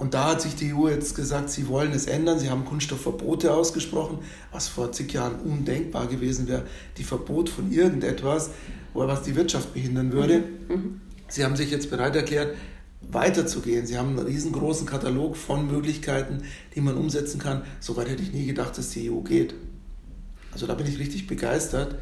Und 0.00 0.14
da 0.14 0.30
hat 0.30 0.40
sich 0.40 0.54
die 0.54 0.72
EU 0.72 0.88
jetzt 0.88 1.14
gesagt, 1.14 1.50
sie 1.50 1.68
wollen 1.68 1.92
es 1.92 2.06
ändern. 2.06 2.38
Sie 2.38 2.48
haben 2.48 2.64
Kunststoffverbote 2.64 3.52
ausgesprochen, 3.52 4.20
was 4.50 4.66
vor 4.66 4.92
zig 4.92 5.12
Jahren 5.12 5.34
undenkbar 5.40 6.06
gewesen 6.06 6.48
wäre. 6.48 6.64
Die 6.96 7.04
Verbot 7.04 7.50
von 7.50 7.70
irgendetwas, 7.70 8.48
was 8.94 9.22
die 9.24 9.36
Wirtschaft 9.36 9.74
behindern 9.74 10.10
würde. 10.10 10.38
Mhm. 10.68 10.74
mhm. 10.74 11.00
Sie 11.28 11.44
haben 11.44 11.54
sich 11.54 11.70
jetzt 11.70 11.90
bereit 11.90 12.16
erklärt, 12.16 12.56
weiterzugehen. 13.02 13.86
Sie 13.86 13.98
haben 13.98 14.18
einen 14.18 14.26
riesengroßen 14.26 14.86
Katalog 14.86 15.36
von 15.36 15.70
Möglichkeiten, 15.70 16.44
die 16.74 16.80
man 16.80 16.96
umsetzen 16.96 17.38
kann. 17.38 17.62
Soweit 17.78 18.08
hätte 18.08 18.22
ich 18.22 18.32
nie 18.32 18.46
gedacht, 18.46 18.78
dass 18.78 18.88
die 18.88 19.10
EU 19.10 19.20
geht. 19.20 19.54
Also 20.50 20.66
da 20.66 20.74
bin 20.74 20.86
ich 20.86 20.98
richtig 20.98 21.26
begeistert 21.26 21.96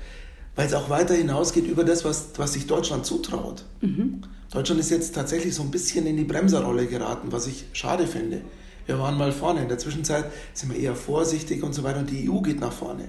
weil 0.59 0.67
es 0.67 0.75
auch 0.75 0.91
weiter 0.91 1.15
hinausgeht 1.15 1.69
über 1.69 1.85
das, 1.85 2.05
was, 2.05 2.31
was 2.37 2.55
sich 2.55 2.67
Deutschland 2.67 3.07
zutraut. 3.07 3.62
Mhm. 3.81 4.23
Deutschland 4.50 4.81
ist 4.81 4.91
jetzt 4.91 5.15
tatsächlich 5.15 5.55
so 5.55 5.62
ein 5.62 5.71
bisschen 5.71 6.05
in 6.05 6.17
die 6.17 6.25
Bremserrolle 6.25 6.87
geraten, 6.87 7.31
was 7.31 7.47
ich 7.47 7.67
schade 7.73 8.09
finde. 8.09 8.41
Wir 8.85 8.99
waren 8.99 9.17
mal 9.17 9.31
vorne, 9.31 9.62
in 9.62 9.69
der 9.69 9.79
Zwischenzeit 9.79 10.25
sind 10.55 10.73
wir 10.73 10.81
eher 10.81 10.97
vorsichtig 10.97 11.62
und 11.62 11.77
so 11.77 11.85
weiter 11.85 12.00
und 12.00 12.11
die 12.11 12.29
EU 12.29 12.41
geht 12.41 12.59
nach 12.59 12.73
vorne. 12.73 13.05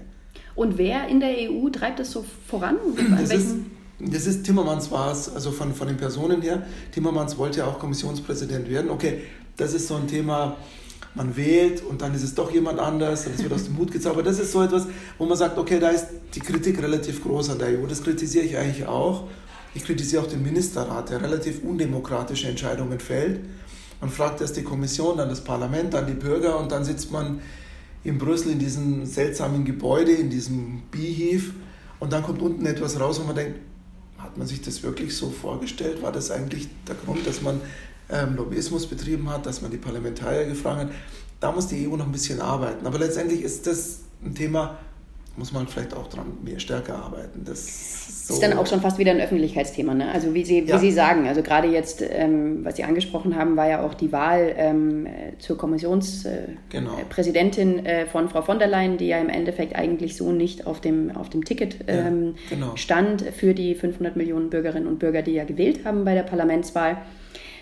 Und 0.53 0.77
wer 0.77 1.07
in 1.07 1.19
der 1.19 1.49
EU 1.49 1.69
treibt 1.71 1.97
das 1.97 2.11
so 2.11 2.23
voran? 2.47 2.77
Das 3.19 3.31
ist, 3.31 3.55
das 3.99 4.27
ist 4.27 4.43
Timmermans 4.43 4.91
war 4.91 5.11
es, 5.11 5.33
also 5.33 5.49
von, 5.49 5.73
von 5.73 5.87
den 5.87 5.97
Personen 5.97 6.43
her. 6.43 6.67
Timmermans 6.91 7.35
wollte 7.39 7.61
ja 7.61 7.65
auch 7.65 7.79
Kommissionspräsident 7.79 8.69
werden. 8.69 8.91
Okay, 8.91 9.23
das 9.57 9.73
ist 9.73 9.87
so 9.87 9.95
ein 9.95 10.05
Thema, 10.05 10.55
man 11.15 11.35
wählt 11.35 11.83
und 11.83 12.01
dann 12.01 12.13
ist 12.13 12.23
es 12.23 12.35
doch 12.35 12.51
jemand 12.51 12.79
anders 12.79 13.25
und 13.25 13.35
es 13.35 13.43
wird 13.43 13.53
aus 13.53 13.65
dem 13.65 13.77
Hut 13.77 13.91
gezaubert. 13.91 14.25
Das 14.27 14.39
ist 14.39 14.51
so 14.51 14.61
etwas, 14.61 14.87
wo 15.17 15.25
man 15.25 15.37
sagt, 15.37 15.57
okay, 15.57 15.79
da 15.79 15.89
ist 15.89 16.07
die 16.35 16.39
Kritik 16.39 16.81
relativ 16.81 17.23
groß 17.23 17.49
an 17.49 17.59
der 17.59 17.79
EU. 17.79 17.87
Das 17.87 18.03
kritisiere 18.03 18.45
ich 18.45 18.57
eigentlich 18.57 18.85
auch. 18.85 19.27
Ich 19.73 19.83
kritisiere 19.83 20.23
auch 20.23 20.27
den 20.27 20.43
Ministerrat, 20.43 21.09
der 21.09 21.21
relativ 21.21 21.63
undemokratische 21.63 22.47
Entscheidungen 22.47 22.99
fällt. 22.99 23.41
Man 24.01 24.09
fragt 24.09 24.41
erst 24.41 24.55
die 24.55 24.63
Kommission, 24.63 25.17
dann 25.17 25.29
das 25.29 25.41
Parlament, 25.41 25.93
dann 25.93 26.07
die 26.07 26.13
Bürger 26.13 26.57
und 26.59 26.71
dann 26.71 26.85
sitzt 26.85 27.11
man 27.11 27.41
in 28.03 28.17
Brüssel 28.17 28.53
in 28.53 28.59
diesem 28.59 29.05
seltsamen 29.05 29.65
Gebäude, 29.65 30.11
in 30.11 30.29
diesem 30.29 30.83
Beehive 30.89 31.51
und 31.99 32.13
dann 32.13 32.23
kommt 32.23 32.41
unten 32.41 32.65
etwas 32.65 32.99
raus, 32.99 33.19
wo 33.19 33.25
man 33.25 33.35
denkt, 33.35 33.59
hat 34.17 34.37
man 34.37 34.47
sich 34.47 34.61
das 34.61 34.83
wirklich 34.83 35.15
so 35.15 35.29
vorgestellt? 35.29 36.01
War 36.01 36.11
das 36.11 36.31
eigentlich 36.31 36.67
der 36.87 36.95
Grund, 36.95 37.25
dass 37.25 37.41
man 37.41 37.61
ähm, 38.11 38.35
Lobbyismus 38.35 38.87
betrieben 38.87 39.29
hat, 39.29 39.45
dass 39.45 39.61
man 39.61 39.71
die 39.71 39.77
Parlamentarier 39.77 40.45
gefragt 40.45 40.81
hat. 40.81 40.89
Da 41.39 41.51
muss 41.51 41.67
die 41.67 41.87
EU 41.87 41.95
noch 41.95 42.05
ein 42.05 42.11
bisschen 42.11 42.41
arbeiten. 42.41 42.85
Aber 42.85 42.99
letztendlich 42.99 43.41
ist 43.41 43.67
das 43.67 44.01
ein 44.23 44.35
Thema, 44.35 44.77
muss 45.37 45.53
man 45.53 45.67
vielleicht 45.67 45.93
auch 45.93 46.07
dran 46.07 46.25
mehr 46.43 46.59
stärker 46.59 46.95
arbeiten. 46.95 47.45
Das 47.45 48.27
so 48.27 48.33
ist 48.33 48.43
dann 48.43 48.51
auch 48.53 48.67
schon 48.67 48.81
fast 48.81 48.97
wieder 48.97 49.11
ein 49.11 49.21
Öffentlichkeitsthema. 49.21 49.93
Ne? 49.93 50.11
Also 50.11 50.33
wie 50.33 50.43
Sie, 50.43 50.65
wie 50.65 50.71
ja. 50.71 50.77
Sie 50.77 50.91
sagen, 50.91 51.27
also 51.27 51.41
gerade 51.41 51.69
jetzt, 51.69 52.03
ähm, 52.07 52.65
was 52.65 52.75
Sie 52.75 52.83
angesprochen 52.83 53.37
haben, 53.37 53.55
war 53.55 53.69
ja 53.69 53.81
auch 53.81 53.93
die 53.93 54.11
Wahl 54.11 54.53
ähm, 54.57 55.07
zur 55.39 55.57
Kommissionspräsidentin 55.57 57.79
äh, 57.79 57.81
genau. 57.81 57.89
äh, 57.89 58.05
von 58.05 58.29
Frau 58.29 58.41
von 58.41 58.59
der 58.59 58.67
Leyen, 58.67 58.97
die 58.97 59.07
ja 59.07 59.19
im 59.19 59.29
Endeffekt 59.29 59.75
eigentlich 59.75 60.17
so 60.17 60.31
nicht 60.31 60.67
auf 60.67 60.81
dem, 60.81 61.15
auf 61.15 61.29
dem 61.29 61.45
Ticket 61.45 61.77
ähm, 61.87 62.35
ja, 62.49 62.55
genau. 62.55 62.75
stand 62.75 63.21
für 63.21 63.53
die 63.53 63.75
500 63.75 64.17
Millionen 64.17 64.49
Bürgerinnen 64.49 64.87
und 64.87 64.99
Bürger, 64.99 65.21
die 65.21 65.31
ja 65.31 65.45
gewählt 65.45 65.85
haben 65.85 66.03
bei 66.03 66.13
der 66.13 66.23
Parlamentswahl. 66.23 66.97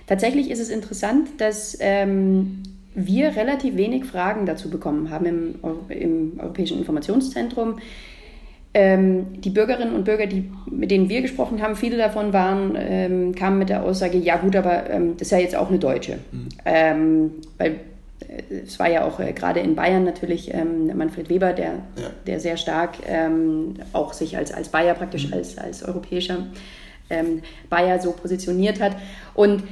Tatsächlich 0.08 0.50
ist 0.50 0.60
es 0.60 0.70
interessant, 0.70 1.30
dass 1.38 1.78
ähm, 1.82 2.64
wir 2.96 3.36
relativ 3.36 3.76
wenig 3.76 4.06
Fragen 4.06 4.46
dazu 4.46 4.70
bekommen 4.70 5.12
haben 5.12 5.26
im, 5.26 5.56
im 5.90 6.40
Europäischen 6.40 6.80
Informationszentrum. 6.80 7.80
Ähm, 8.74 9.42
die 9.42 9.50
Bürgerinnen 9.50 9.94
und 9.94 10.06
Bürger, 10.06 10.28
die, 10.28 10.50
mit 10.70 10.92
denen 10.92 11.10
wir 11.10 11.22
gesprochen 11.22 11.62
haben, 11.62 11.76
viele 11.76 11.98
davon 11.98 12.32
waren, 12.32 12.76
ähm, 12.78 13.36
kamen 13.36 13.60
mit 13.60 13.70
der 13.70 13.84
Aussage, 13.84 14.18
ja 14.18 14.38
gut, 14.38 14.56
aber 14.56 14.90
ähm, 14.90 15.14
das 15.18 15.28
ist 15.28 15.32
ja 15.32 15.40
jetzt 15.40 15.56
auch 15.56 15.70
eine 15.70 15.80
Deutsche. 15.80 16.20
Mhm. 16.32 16.48
Ähm, 16.66 17.32
weil 17.58 17.80
äh, 18.28 18.56
es 18.66 18.80
war 18.80 18.90
ja 18.90 19.06
auch 19.06 19.20
äh, 19.20 19.34
gerade 19.34 19.60
in 19.60 19.76
Bayern 19.76 20.04
natürlich 20.04 20.54
ähm, 20.54 20.96
Manfred 20.96 21.30
Weber, 21.30 21.54
der, 21.54 21.74
ja. 21.96 22.10
der 22.26 22.40
sehr 22.40 22.56
stark 22.56 22.96
ähm, 23.08 23.76
auch 23.94 24.14
sich 24.14 24.38
als, 24.38 24.54
als 24.54 24.70
Bayer 24.70 24.94
praktisch, 24.94 25.28
mhm. 25.28 25.34
als, 25.34 25.58
als 25.58 25.84
europäischer 25.84 26.48
Bayer 27.70 28.02
so 28.02 28.12
positioniert 28.12 28.82
hat. 28.82 28.98
Und 29.34 29.64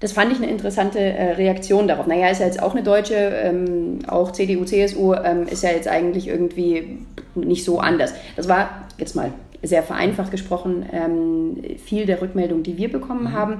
das 0.00 0.12
fand 0.12 0.32
ich 0.32 0.38
eine 0.38 0.48
interessante 0.48 1.00
äh, 1.00 1.32
Reaktion 1.32 1.88
darauf. 1.88 2.06
Naja, 2.06 2.28
ist 2.28 2.40
ja 2.40 2.46
jetzt 2.46 2.62
auch 2.62 2.72
eine 2.74 2.84
Deutsche, 2.84 3.14
ähm, 3.14 3.98
auch 4.06 4.32
CDU, 4.32 4.64
CSU, 4.64 5.14
ähm, 5.14 5.48
ist 5.48 5.64
ja 5.64 5.70
jetzt 5.70 5.88
eigentlich 5.88 6.28
irgendwie 6.28 6.98
nicht 7.34 7.64
so 7.64 7.80
anders. 7.80 8.14
Das 8.36 8.48
war 8.48 8.86
jetzt 8.98 9.16
mal 9.16 9.32
sehr 9.62 9.82
vereinfacht 9.82 10.30
gesprochen 10.30 10.86
ähm, 10.92 11.56
viel 11.84 12.06
der 12.06 12.22
Rückmeldungen, 12.22 12.62
die 12.62 12.76
wir 12.76 12.90
bekommen 12.90 13.24
mhm. 13.24 13.32
haben. 13.32 13.56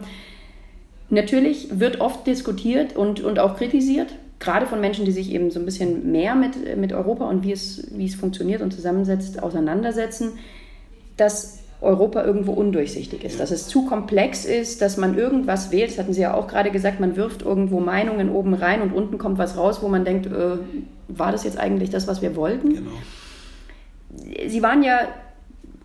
Natürlich 1.11 1.81
wird 1.81 2.01
oft 2.01 2.27
diskutiert 2.27 2.95
und, 2.95 3.21
und 3.21 3.39
auch 3.39 3.57
kritisiert, 3.57 4.15
gerade 4.39 4.67
von 4.67 4.81
Menschen, 4.81 5.05
die 5.05 5.13
sich 5.13 5.33
eben 5.33 5.51
so 5.51 5.59
ein 5.59 5.65
bisschen 5.65 6.13
mehr 6.13 6.35
mit, 6.35 6.77
mit 6.77 6.93
Europa 6.93 7.29
und 7.29 7.43
wie 7.43 7.53
es, 7.53 7.89
wie 7.91 8.07
es 8.07 8.15
funktioniert 8.15 8.63
und 8.63 8.73
zusammensetzt, 8.73 9.43
auseinandersetzen, 9.43 10.33
dass 11.17 11.61
Europa 11.81 12.25
irgendwo 12.25 12.53
undurchsichtig 12.53 13.25
ist, 13.25 13.39
dass 13.39 13.53
es 13.53 13.69
zu 13.69 13.87
komplex 13.87 14.45
ist, 14.45 14.83
dass 14.83 14.97
man 14.97 15.17
irgendwas 15.17 15.71
wählt. 15.71 15.91
Das 15.91 15.99
hatten 15.99 16.13
Sie 16.13 16.21
ja 16.21 16.35
auch 16.35 16.49
gerade 16.49 16.71
gesagt, 16.71 16.99
man 16.99 17.15
wirft 17.15 17.43
irgendwo 17.43 17.79
Meinungen 17.79 18.31
oben 18.31 18.55
rein 18.55 18.83
und 18.83 18.93
unten 18.93 19.19
kommt 19.19 19.39
was 19.39 19.57
raus, 19.57 19.81
wo 19.81 19.89
man 19.89 20.05
denkt, 20.05 20.27
äh, 20.27 20.59
war 21.09 21.31
das 21.31 21.45
jetzt 21.45 21.59
eigentlich 21.59 21.91
das, 21.91 22.09
was 22.09 22.21
wir 22.21 22.35
wollten? 22.35 22.75
Genau. 22.75 22.91
Sie 24.49 24.63
waren 24.63 24.83
ja, 24.83 25.01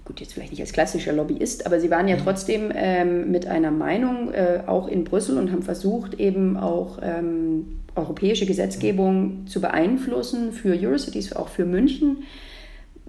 gut, 0.05 0.19
jetzt 0.19 0.33
vielleicht 0.33 0.51
nicht 0.51 0.61
als 0.61 0.73
klassischer 0.73 1.13
Lobbyist, 1.13 1.67
aber 1.67 1.79
Sie 1.79 1.91
waren 1.91 2.07
ja 2.07 2.15
mhm. 2.15 2.21
trotzdem 2.23 2.71
ähm, 2.73 3.29
mit 3.29 3.45
einer 3.45 3.71
Meinung 3.71 4.31
äh, 4.33 4.63
auch 4.65 4.87
in 4.87 5.03
Brüssel 5.03 5.37
und 5.37 5.51
haben 5.51 5.61
versucht, 5.61 6.15
eben 6.15 6.57
auch 6.57 6.97
ähm, 7.03 7.81
europäische 7.95 8.47
Gesetzgebung 8.47 9.41
mhm. 9.41 9.47
zu 9.47 9.61
beeinflussen 9.61 10.53
für 10.53 10.75
Eurocities, 10.75 11.33
auch 11.33 11.49
für 11.49 11.65
München. 11.65 12.23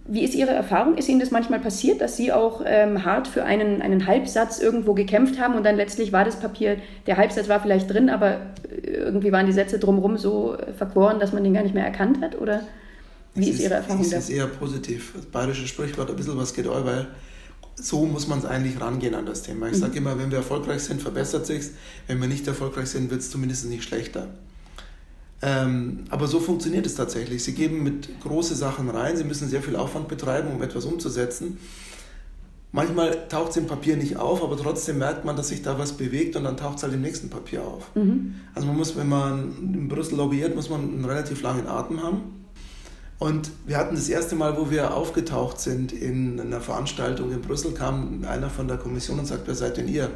Wie 0.06 0.22
ist 0.22 0.34
Ihre 0.34 0.50
Erfahrung? 0.50 0.98
Ist 0.98 1.08
Ihnen 1.08 1.20
das 1.20 1.30
manchmal 1.30 1.60
passiert, 1.60 2.02
dass 2.02 2.16
Sie 2.16 2.30
auch 2.30 2.62
ähm, 2.66 3.04
hart 3.04 3.26
für 3.26 3.44
einen, 3.44 3.80
einen 3.80 4.06
Halbsatz 4.06 4.58
irgendwo 4.58 4.92
gekämpft 4.92 5.40
haben 5.40 5.54
und 5.54 5.64
dann 5.64 5.76
letztlich 5.76 6.12
war 6.12 6.26
das 6.26 6.38
Papier, 6.38 6.76
der 7.06 7.16
Halbsatz 7.16 7.48
war 7.48 7.60
vielleicht 7.60 7.90
drin, 7.90 8.10
aber 8.10 8.40
irgendwie 8.82 9.32
waren 9.32 9.46
die 9.46 9.52
Sätze 9.52 9.78
drumherum 9.78 10.18
so 10.18 10.56
verquoren, 10.76 11.20
dass 11.20 11.32
man 11.32 11.42
den 11.42 11.54
gar 11.54 11.62
nicht 11.62 11.74
mehr 11.74 11.86
erkannt 11.86 12.20
hat? 12.20 12.38
Oder 12.38 12.60
wie 13.34 13.48
ist, 13.48 13.56
ist, 13.56 13.62
Ihre 13.62 13.74
Erfahrung? 13.74 14.02
Es 14.02 14.12
ist 14.12 14.28
eher 14.28 14.46
positiv. 14.46 15.12
Das 15.14 15.24
bayerische 15.24 15.66
Sprichwort, 15.66 16.10
ein 16.10 16.16
bisschen 16.16 16.36
was 16.36 16.52
geht 16.52 16.66
euch, 16.66 16.84
weil 16.84 17.06
so 17.76 18.04
muss 18.04 18.28
man 18.28 18.38
es 18.38 18.44
eigentlich 18.44 18.80
rangehen 18.80 19.14
an 19.14 19.26
das 19.26 19.42
Thema. 19.42 19.66
Ich 19.66 19.72
mhm. 19.72 19.80
sage 19.80 19.98
immer, 19.98 20.18
wenn 20.18 20.30
wir 20.30 20.38
erfolgreich 20.38 20.82
sind, 20.82 21.02
verbessert 21.02 21.46
sich 21.46 21.64
Wenn 22.06 22.20
wir 22.20 22.28
nicht 22.28 22.46
erfolgreich 22.46 22.88
sind, 22.88 23.10
wird 23.10 23.20
es 23.20 23.30
zumindest 23.30 23.66
nicht 23.68 23.84
schlechter. 23.84 24.28
Ähm, 25.46 26.04
aber 26.08 26.26
so 26.26 26.40
funktioniert 26.40 26.86
es 26.86 26.94
tatsächlich. 26.94 27.44
Sie 27.44 27.52
geben 27.52 27.82
mit 27.82 28.08
große 28.22 28.54
Sachen 28.54 28.88
rein, 28.88 29.14
sie 29.18 29.24
müssen 29.24 29.46
sehr 29.46 29.62
viel 29.62 29.76
Aufwand 29.76 30.08
betreiben, 30.08 30.48
um 30.50 30.62
etwas 30.62 30.86
umzusetzen. 30.86 31.58
Manchmal 32.72 33.28
taucht 33.28 33.50
es 33.50 33.58
im 33.58 33.66
Papier 33.66 33.98
nicht 33.98 34.16
auf, 34.16 34.42
aber 34.42 34.56
trotzdem 34.56 34.98
merkt 34.98 35.26
man, 35.26 35.36
dass 35.36 35.48
sich 35.48 35.60
da 35.60 35.78
was 35.78 35.92
bewegt 35.92 36.34
und 36.34 36.44
dann 36.44 36.56
taucht 36.56 36.78
es 36.78 36.82
halt 36.82 36.94
im 36.94 37.02
nächsten 37.02 37.28
Papier 37.28 37.62
auf. 37.62 37.94
Mhm. 37.94 38.36
Also 38.54 38.66
man 38.66 38.76
muss, 38.78 38.96
wenn 38.96 39.08
man 39.08 39.54
in 39.74 39.86
Brüssel 39.86 40.16
lobbyiert, 40.16 40.56
muss 40.56 40.70
man 40.70 40.80
einen 40.80 41.04
relativ 41.04 41.42
langen 41.42 41.66
Atem 41.66 42.02
haben. 42.02 42.22
Und 43.18 43.50
wir 43.66 43.76
hatten 43.76 43.94
das 43.94 44.08
erste 44.08 44.34
Mal, 44.34 44.56
wo 44.56 44.70
wir 44.70 44.94
aufgetaucht 44.94 45.60
sind 45.60 45.92
in 45.92 46.40
einer 46.40 46.62
Veranstaltung 46.62 47.30
in 47.32 47.42
Brüssel, 47.42 47.72
kam 47.72 48.24
einer 48.26 48.48
von 48.48 48.66
der 48.66 48.78
Kommission 48.78 49.18
und 49.18 49.26
sagt, 49.26 49.42
wer 49.46 49.54
seid 49.54 49.76
denn 49.76 49.88
ihr? 49.88 50.08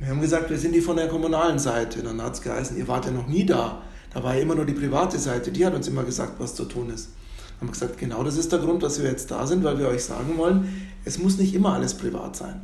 wir 0.00 0.08
haben 0.08 0.20
gesagt, 0.20 0.50
wir 0.50 0.58
sind 0.58 0.74
die 0.74 0.80
von 0.80 0.96
der 0.96 1.06
kommunalen 1.06 1.60
Seite. 1.60 2.02
Dann 2.02 2.20
hat 2.20 2.34
es 2.34 2.42
geheißen, 2.42 2.76
ihr 2.76 2.88
wart 2.88 3.06
ja 3.06 3.12
noch 3.12 3.28
nie 3.28 3.46
da. 3.46 3.82
Da 4.12 4.22
war 4.22 4.34
ja 4.34 4.42
immer 4.42 4.54
nur 4.54 4.66
die 4.66 4.74
private 4.74 5.18
Seite, 5.18 5.50
die 5.50 5.64
hat 5.64 5.74
uns 5.74 5.88
immer 5.88 6.04
gesagt, 6.04 6.34
was 6.38 6.54
zu 6.54 6.64
tun 6.64 6.90
ist. 6.90 7.10
Haben 7.58 7.68
wir 7.68 7.72
gesagt, 7.72 7.98
genau 7.98 8.22
das 8.24 8.36
ist 8.36 8.52
der 8.52 8.58
Grund, 8.58 8.82
dass 8.82 9.00
wir 9.00 9.08
jetzt 9.08 9.30
da 9.30 9.46
sind, 9.46 9.64
weil 9.64 9.78
wir 9.78 9.88
euch 9.88 10.04
sagen 10.04 10.36
wollen, 10.36 10.90
es 11.04 11.18
muss 11.18 11.38
nicht 11.38 11.54
immer 11.54 11.74
alles 11.74 11.94
privat 11.94 12.36
sein. 12.36 12.60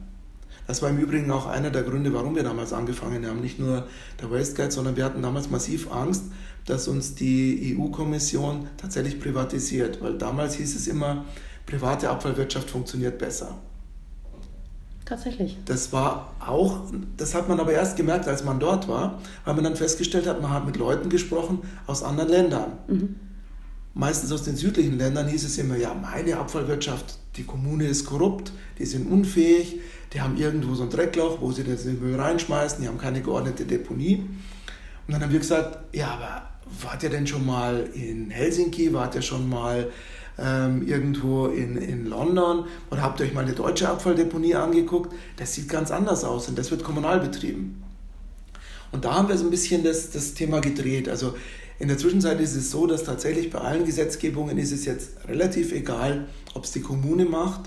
Das 0.67 0.83
war 0.83 0.91
im 0.91 0.99
Übrigen 0.99 1.31
auch 1.31 1.47
einer 1.47 1.71
der 1.71 1.83
Gründe, 1.83 2.13
warum 2.13 2.37
wir 2.37 2.43
damals 2.43 2.75
angefangen 2.75 3.27
haben. 3.27 3.41
Nicht 3.41 3.59
nur 3.59 3.87
der 4.21 4.31
Waste 4.31 4.55
Guide, 4.55 4.71
sondern 4.71 4.97
wir 4.97 5.05
hatten 5.05 5.23
damals 5.23 5.49
massiv 5.49 5.91
Angst, 5.91 6.25
dass 6.67 6.89
uns 6.89 7.15
die 7.15 7.75
EU-Kommission 7.79 8.67
tatsächlich 8.77 9.19
privatisiert. 9.19 10.03
Weil 10.03 10.19
damals 10.19 10.57
hieß 10.57 10.77
es 10.77 10.87
immer, 10.87 11.25
private 11.65 12.11
Abfallwirtschaft 12.11 12.69
funktioniert 12.69 13.19
besser. 13.19 13.57
Tatsächlich. 15.09 15.57
Das 15.65 15.91
war 15.95 16.35
auch, 16.39 16.83
das 17.17 17.35
hat 17.35 17.49
man 17.49 17.59
aber 17.61 17.73
erst 17.73 17.97
gemerkt, 17.97 18.29
als 18.29 18.45
man 18.45 18.61
dort 18.61 18.89
war, 18.89 19.23
weil 19.47 19.55
man 19.55 19.65
dann 19.65 19.75
festgestellt 19.75 20.27
hat, 20.27 20.43
man 20.43 20.51
hat 20.51 20.67
mit 20.67 20.77
Leuten 20.77 21.09
gesprochen 21.09 21.61
aus 21.87 22.03
anderen 22.03 22.29
Ländern. 22.29 22.73
Mhm. 22.89 23.17
Meistens 23.95 24.31
aus 24.33 24.43
den 24.43 24.57
südlichen 24.57 24.99
Ländern 24.99 25.27
hieß 25.27 25.45
es 25.45 25.57
immer, 25.57 25.77
ja, 25.77 25.95
meine 25.95 26.37
Abfallwirtschaft, 26.37 27.21
die 27.37 27.45
Kommune 27.45 27.87
ist 27.87 28.05
korrupt, 28.05 28.53
die 28.79 28.85
sind 28.85 29.11
unfähig, 29.11 29.81
die 30.13 30.21
haben 30.21 30.37
irgendwo 30.37 30.75
so 30.75 30.83
ein 30.83 30.91
Dreckloch, 30.91 31.41
wo 31.41 31.53
sie 31.53 31.65
das 31.65 31.85
den 31.85 31.99
Müll 32.01 32.21
reinschmeißen, 32.21 32.83
die 32.83 32.89
haben 32.89 32.99
keine 32.99 33.23
geordnete 33.23 33.65
Deponie. 33.65 34.27
Und 35.07 35.15
dann 35.15 35.23
haben 35.23 35.33
wir 35.33 35.39
gesagt, 35.39 35.79
ja, 35.95 36.09
aber 36.09 36.43
wart 36.83 37.03
ihr 37.03 37.09
denn 37.09 37.27
schon 37.27 37.47
mal 37.47 37.89
in 37.95 38.29
Helsinki, 38.29 38.93
wart 38.93 39.15
ihr 39.15 39.23
schon 39.23 39.49
mal 39.49 39.91
ähm, 40.39 40.87
irgendwo 40.87 41.47
in, 41.47 41.77
in 41.77 42.07
London 42.07 42.65
oder 42.91 43.03
habt 43.03 43.21
ihr 43.21 43.27
euch 43.27 43.35
mal 43.35 43.45
eine 43.45 43.55
deutsche 43.55 43.89
Abfalldeponie 43.89 44.55
angeguckt? 44.55 45.13
Das 45.37 45.55
sieht 45.55 45.69
ganz 45.69 45.91
anders 45.91 46.25
aus 46.25 46.49
und 46.49 46.59
das 46.59 46.71
wird 46.71 46.85
kommunal 46.85 47.21
betrieben. 47.21 47.83
Und 48.93 49.05
da 49.05 49.15
haben 49.15 49.29
wir 49.29 49.37
so 49.37 49.45
ein 49.45 49.51
bisschen 49.51 49.85
das, 49.85 50.11
das 50.11 50.35
Thema 50.35 50.61
gedreht. 50.61 51.09
Also 51.09 51.35
in 51.79 51.89
der 51.89 51.99
Zwischenzeit 51.99 52.41
ist 52.41 52.57
es 52.57 52.71
so, 52.71 52.87
dass 52.87 53.05
tatsächlich 53.05 53.51
bei 53.51 53.61
allen 53.61 53.85
Gesetzgebungen 53.85 54.59
ist 54.59 54.73
es 54.73 54.85
jetzt 54.85 55.29
relativ 55.29 55.73
egal, 55.73 56.27
ob 56.55 56.65
es 56.65 56.73
die 56.73 56.81
Kommune 56.81 57.25
macht 57.25 57.63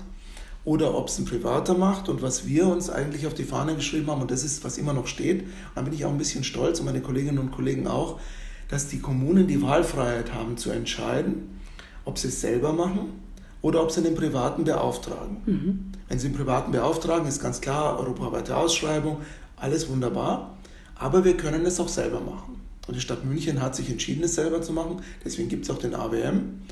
oder 0.64 0.94
ob 0.94 1.08
es 1.08 1.18
ein 1.18 1.24
Privater 1.24 1.74
macht. 1.74 2.08
Und 2.08 2.22
was 2.22 2.46
wir 2.46 2.66
uns 2.66 2.90
eigentlich 2.90 3.26
auf 3.26 3.34
die 3.34 3.44
Fahne 3.44 3.74
geschrieben 3.74 4.08
haben, 4.08 4.20
und 4.20 4.30
das 4.30 4.44
ist, 4.44 4.64
was 4.64 4.78
immer 4.78 4.92
noch 4.92 5.06
steht, 5.06 5.44
da 5.74 5.82
bin 5.82 5.92
ich 5.92 6.04
auch 6.04 6.10
ein 6.10 6.18
bisschen 6.18 6.44
stolz 6.44 6.80
und 6.80 6.86
meine 6.86 7.00
Kolleginnen 7.00 7.38
und 7.38 7.52
Kollegen 7.52 7.86
auch, 7.86 8.20
dass 8.68 8.88
die 8.88 8.98
Kommunen 8.98 9.46
die 9.46 9.62
Wahlfreiheit 9.62 10.34
haben 10.34 10.56
zu 10.56 10.70
entscheiden, 10.70 11.60
ob 12.04 12.18
sie 12.18 12.28
es 12.28 12.40
selber 12.40 12.72
machen 12.72 13.22
oder 13.60 13.82
ob 13.82 13.90
sie 13.90 14.02
den 14.02 14.14
Privaten 14.14 14.64
beauftragen. 14.64 15.36
Mhm. 15.46 15.92
Wenn 16.08 16.18
sie 16.18 16.28
den 16.28 16.36
Privaten 16.36 16.72
beauftragen, 16.72 17.26
ist 17.26 17.40
ganz 17.40 17.60
klar, 17.60 17.98
europaweite 17.98 18.56
Ausschreibung, 18.56 19.18
alles 19.56 19.88
wunderbar, 19.88 20.58
aber 20.96 21.24
wir 21.24 21.36
können 21.36 21.64
es 21.64 21.80
auch 21.80 21.88
selber 21.88 22.20
machen. 22.20 22.60
Und 22.88 22.96
die 22.96 23.00
Stadt 23.00 23.24
München 23.24 23.62
hat 23.62 23.76
sich 23.76 23.88
entschieden, 23.90 24.24
es 24.24 24.34
selber 24.34 24.60
zu 24.60 24.72
machen, 24.72 25.02
deswegen 25.24 25.48
gibt 25.48 25.64
es 25.64 25.70
auch 25.70 25.78
den 25.78 25.94
AWM. 25.94 26.62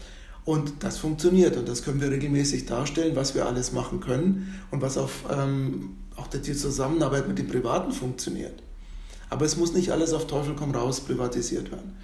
Und 0.44 0.82
das 0.82 0.98
funktioniert 0.98 1.56
und 1.56 1.68
das 1.68 1.84
können 1.84 2.00
wir 2.00 2.10
regelmäßig 2.10 2.66
darstellen, 2.66 3.14
was 3.14 3.34
wir 3.34 3.46
alles 3.46 3.72
machen 3.72 4.00
können 4.00 4.60
und 4.70 4.82
was 4.82 4.98
auf 4.98 5.24
ähm, 5.30 5.96
auch 6.16 6.26
die 6.26 6.40
Zusammenarbeit 6.40 7.28
mit 7.28 7.38
den 7.38 7.46
Privaten 7.46 7.92
funktioniert. 7.92 8.62
Aber 9.28 9.44
es 9.44 9.56
muss 9.56 9.72
nicht 9.72 9.92
alles 9.92 10.12
auf 10.12 10.26
Teufel 10.26 10.56
komm 10.56 10.72
raus 10.72 11.00
privatisiert 11.00 11.70
werden. 11.70 11.96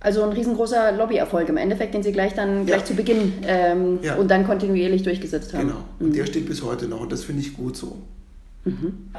Also 0.00 0.22
ein 0.22 0.30
riesengroßer 0.30 0.92
Lobbyerfolg 0.92 1.48
im 1.48 1.56
Endeffekt, 1.56 1.94
den 1.94 2.04
Sie 2.04 2.12
gleich 2.12 2.34
dann 2.34 2.66
gleich 2.66 2.84
zu 2.84 2.94
Beginn 2.94 3.32
ähm, 3.46 3.98
ja. 4.02 4.14
und 4.14 4.30
dann 4.30 4.46
kontinuierlich 4.46 5.02
durchgesetzt 5.02 5.52
haben. 5.54 5.68
Genau, 5.68 5.80
und 5.98 6.10
mhm. 6.10 6.12
der 6.12 6.26
steht 6.26 6.46
bis 6.46 6.62
heute 6.62 6.86
noch 6.86 7.00
und 7.00 7.10
das 7.10 7.24
finde 7.24 7.42
ich 7.42 7.56
gut 7.56 7.76
so. 7.76 7.96
Mhm. 8.64 9.10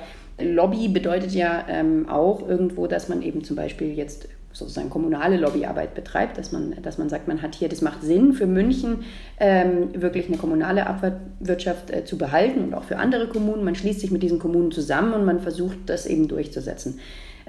Lobby 0.41 0.87
bedeutet 0.87 1.31
ja 1.31 1.65
ähm, 1.67 2.07
auch 2.07 2.47
irgendwo, 2.47 2.87
dass 2.87 3.09
man 3.09 3.21
eben 3.21 3.43
zum 3.43 3.57
Beispiel 3.57 3.93
jetzt 3.93 4.29
sozusagen 4.51 4.89
kommunale 4.89 5.37
Lobbyarbeit 5.37 5.93
betreibt, 5.95 6.37
dass 6.37 6.51
man, 6.51 6.75
dass 6.81 6.97
man 6.97 7.09
sagt, 7.09 7.27
man 7.27 7.41
hat 7.41 7.55
hier, 7.55 7.69
das 7.69 7.81
macht 7.81 8.01
Sinn 8.01 8.33
für 8.33 8.47
München, 8.47 9.03
ähm, 9.39 9.89
wirklich 9.93 10.27
eine 10.27 10.37
kommunale 10.37 10.87
Abwirtschaft 10.87 11.91
äh, 11.91 12.03
zu 12.03 12.17
behalten 12.17 12.63
und 12.63 12.73
auch 12.73 12.83
für 12.83 12.97
andere 12.97 13.27
Kommunen. 13.27 13.63
Man 13.63 13.75
schließt 13.75 13.99
sich 13.99 14.11
mit 14.11 14.23
diesen 14.23 14.39
Kommunen 14.39 14.71
zusammen 14.71 15.13
und 15.13 15.25
man 15.25 15.39
versucht, 15.39 15.77
das 15.85 16.05
eben 16.05 16.27
durchzusetzen. 16.27 16.99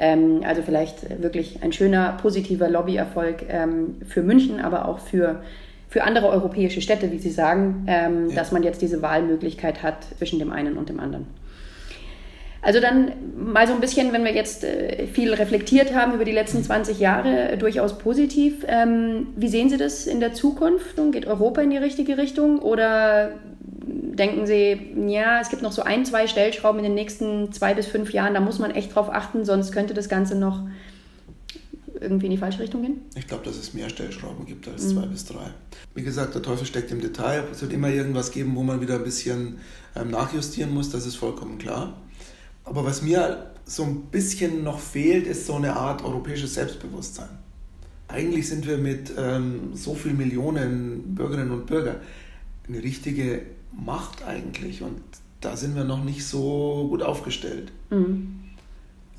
Ähm, 0.00 0.40
also 0.44 0.62
vielleicht 0.62 1.22
wirklich 1.22 1.62
ein 1.62 1.72
schöner, 1.72 2.16
positiver 2.20 2.70
Lobbyerfolg 2.70 3.44
ähm, 3.48 3.96
für 4.08 4.22
München, 4.22 4.58
aber 4.58 4.88
auch 4.88 4.98
für, 4.98 5.42
für 5.88 6.04
andere 6.04 6.28
europäische 6.28 6.80
Städte, 6.80 7.12
wie 7.12 7.18
Sie 7.18 7.30
sagen, 7.30 7.84
ähm, 7.86 8.30
ja. 8.30 8.36
dass 8.36 8.50
man 8.50 8.62
jetzt 8.62 8.80
diese 8.80 9.02
Wahlmöglichkeit 9.02 9.82
hat 9.82 10.06
zwischen 10.16 10.38
dem 10.38 10.52
einen 10.52 10.78
und 10.78 10.88
dem 10.88 11.00
anderen. 11.00 11.26
Also 12.62 12.80
dann 12.80 13.12
mal 13.36 13.66
so 13.66 13.74
ein 13.74 13.80
bisschen, 13.80 14.12
wenn 14.14 14.24
wir 14.24 14.32
jetzt 14.32 14.64
äh, 14.64 15.06
viel 15.06 15.34
reflektiert 15.34 15.94
haben 15.94 16.14
über 16.14 16.24
die 16.24 16.32
letzten 16.32 16.62
20 16.64 16.98
Jahre, 16.98 17.58
durchaus 17.58 17.98
positiv. 17.98 18.64
wie 19.36 19.48
sehen 19.48 19.68
Sie 19.68 19.76
das 19.76 20.06
in 20.06 20.20
der 20.20 20.32
Zukunft? 20.32 20.96
Geht 21.12 21.26
Europa 21.26 21.60
in 21.60 21.70
die 21.70 21.78
richtige 21.78 22.16
Richtung 22.16 22.58
oder 22.60 23.32
denken 24.16 24.46
Sie, 24.46 24.94
ja, 25.08 25.40
es 25.40 25.48
gibt 25.48 25.62
noch 25.62 25.72
so 25.72 25.82
ein, 25.82 26.04
zwei 26.04 26.26
Stellschrauben 26.26 26.78
in 26.78 26.84
den 26.84 26.94
nächsten 26.94 27.52
zwei 27.52 27.74
bis 27.74 27.86
fünf 27.86 28.12
Jahren, 28.12 28.34
da 28.34 28.40
muss 28.40 28.58
man 28.58 28.70
echt 28.70 28.94
drauf 28.94 29.08
achten, 29.10 29.44
sonst 29.44 29.72
könnte 29.72 29.94
das 29.94 30.08
Ganze 30.08 30.36
noch 30.36 30.62
irgendwie 32.00 32.26
in 32.26 32.32
die 32.32 32.38
falsche 32.38 32.60
Richtung 32.60 32.82
gehen? 32.82 33.00
Ich 33.14 33.26
glaube, 33.26 33.44
dass 33.44 33.56
es 33.56 33.74
mehr 33.74 33.88
Stellschrauben 33.88 34.46
gibt 34.46 34.66
als 34.68 34.84
mhm. 34.84 34.94
zwei 34.94 35.06
bis 35.06 35.24
drei. 35.26 35.50
Wie 35.94 36.02
gesagt, 36.02 36.34
der 36.34 36.42
Teufel 36.42 36.66
steckt 36.66 36.90
im 36.90 37.00
Detail. 37.00 37.44
Es 37.52 37.60
wird 37.62 37.72
immer 37.72 37.88
irgendwas 37.88 38.30
geben, 38.30 38.56
wo 38.56 38.62
man 38.62 38.80
wieder 38.80 38.94
ein 38.94 39.04
bisschen 39.04 39.58
ähm, 39.94 40.10
nachjustieren 40.10 40.72
muss, 40.72 40.90
das 40.90 41.06
ist 41.06 41.16
vollkommen 41.16 41.58
klar. 41.58 41.94
Aber 42.64 42.84
was 42.84 43.02
mir 43.02 43.50
so 43.64 43.84
ein 43.84 44.02
bisschen 44.10 44.64
noch 44.64 44.78
fehlt, 44.78 45.26
ist 45.26 45.46
so 45.46 45.54
eine 45.54 45.76
Art 45.76 46.04
europäisches 46.04 46.54
Selbstbewusstsein. 46.54 47.28
Eigentlich 48.08 48.48
sind 48.48 48.66
wir 48.66 48.78
mit 48.78 49.12
ähm, 49.16 49.70
so 49.74 49.94
vielen 49.94 50.16
Millionen 50.16 51.14
Bürgerinnen 51.14 51.52
und 51.52 51.66
Bürgern 51.66 51.96
eine 52.68 52.82
richtige 52.82 53.42
Macht 53.72 54.24
eigentlich 54.24 54.82
und 54.82 55.00
da 55.40 55.56
sind 55.56 55.74
wir 55.74 55.84
noch 55.84 56.04
nicht 56.04 56.26
so 56.26 56.86
gut 56.90 57.02
aufgestellt. 57.02 57.72
Mhm. 57.90 58.40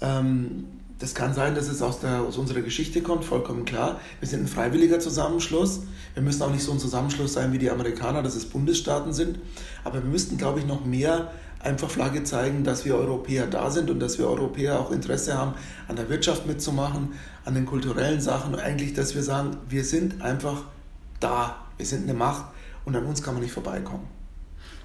Ähm, 0.02 0.66
das 1.00 1.16
kann 1.16 1.34
sein, 1.34 1.56
dass 1.56 1.68
es 1.68 1.82
aus, 1.82 2.00
der, 2.00 2.22
aus 2.22 2.38
unserer 2.38 2.62
Geschichte 2.62 3.02
kommt, 3.02 3.26
vollkommen 3.26 3.66
klar. 3.66 4.00
Wir 4.20 4.28
sind 4.28 4.44
ein 4.44 4.48
freiwilliger 4.48 5.00
Zusammenschluss. 5.00 5.82
Wir 6.14 6.22
müssen 6.22 6.44
auch 6.44 6.52
nicht 6.52 6.64
so 6.64 6.72
ein 6.72 6.80
Zusammenschluss 6.80 7.34
sein 7.34 7.52
wie 7.54 7.58
die 7.58 7.72
Amerikaner, 7.72 8.22
dass 8.22 8.36
es 8.36 8.46
Bundesstaaten 8.46 9.12
sind. 9.12 9.40
Aber 9.84 10.04
wir 10.04 10.10
müssten, 10.10 10.38
glaube 10.38 10.60
ich, 10.60 10.68
noch 10.68 10.86
mehr 10.86 11.32
einfach 11.60 11.90
Flagge 11.90 12.24
zeigen, 12.24 12.64
dass 12.64 12.86
wir 12.86 12.96
Europäer 12.96 13.48
da 13.48 13.72
sind 13.72 13.90
und 13.90 14.00
dass 14.00 14.20
wir 14.20 14.28
Europäer 14.28 14.80
auch 14.80 14.92
Interesse 14.92 15.36
haben, 15.36 15.56
an 15.88 15.96
der 15.96 16.08
Wirtschaft 16.08 16.46
mitzumachen, 16.46 17.14
an 17.46 17.56
den 17.56 17.66
kulturellen 17.66 18.22
Sachen 18.22 18.54
und 18.54 18.60
eigentlich, 18.60 18.94
dass 18.94 19.16
wir 19.16 19.24
sagen, 19.24 19.58
wir 19.70 19.84
sind 19.84 20.22
einfach 20.22 20.66
da, 21.20 21.56
wir 21.78 21.86
sind 21.88 22.04
eine 22.04 22.14
Macht 22.14 22.46
und 22.86 22.96
an 22.96 23.06
uns 23.06 23.24
kann 23.24 23.34
man 23.34 23.42
nicht 23.42 23.54
vorbeikommen. 23.54 24.08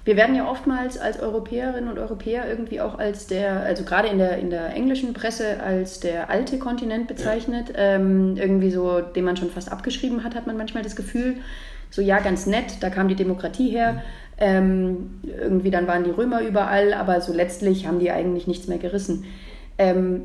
Wir 0.07 0.15
werden 0.15 0.37
ja 0.37 0.49
oftmals 0.49 0.97
als 0.97 1.19
Europäerinnen 1.19 1.89
und 1.89 1.99
Europäer 1.99 2.47
irgendwie 2.47 2.79
auch 2.79 2.97
als 2.97 3.27
der, 3.27 3.59
also 3.63 3.83
gerade 3.83 4.07
in 4.07 4.17
der, 4.17 4.37
in 4.37 4.49
der 4.49 4.73
englischen 4.73 5.11
Presse, 5.11 5.61
als 5.61 5.99
der 5.99 6.29
alte 6.29 6.59
Kontinent 6.59 7.09
bezeichnet. 7.09 7.73
Ähm, 7.75 8.37
irgendwie 8.37 8.71
so, 8.71 9.01
den 9.01 9.25
man 9.25 9.35
schon 9.35 9.49
fast 9.49 9.69
abgeschrieben 9.69 10.23
hat, 10.23 10.33
hat 10.33 10.47
man 10.47 10.55
manchmal 10.55 10.81
das 10.81 10.95
Gefühl. 10.95 11.35
So, 11.89 12.01
ja, 12.01 12.19
ganz 12.19 12.45
nett, 12.45 12.77
da 12.79 12.89
kam 12.89 13.09
die 13.09 13.15
Demokratie 13.15 13.69
her. 13.69 13.93
Mhm. 13.95 13.99
Ähm, 14.37 15.21
irgendwie 15.25 15.71
dann 15.71 15.87
waren 15.87 16.05
die 16.05 16.11
Römer 16.11 16.41
überall, 16.41 16.93
aber 16.93 17.19
so 17.19 17.33
letztlich 17.33 17.85
haben 17.85 17.99
die 17.99 18.09
eigentlich 18.09 18.47
nichts 18.47 18.69
mehr 18.69 18.77
gerissen. 18.77 19.25
Ähm, 19.77 20.21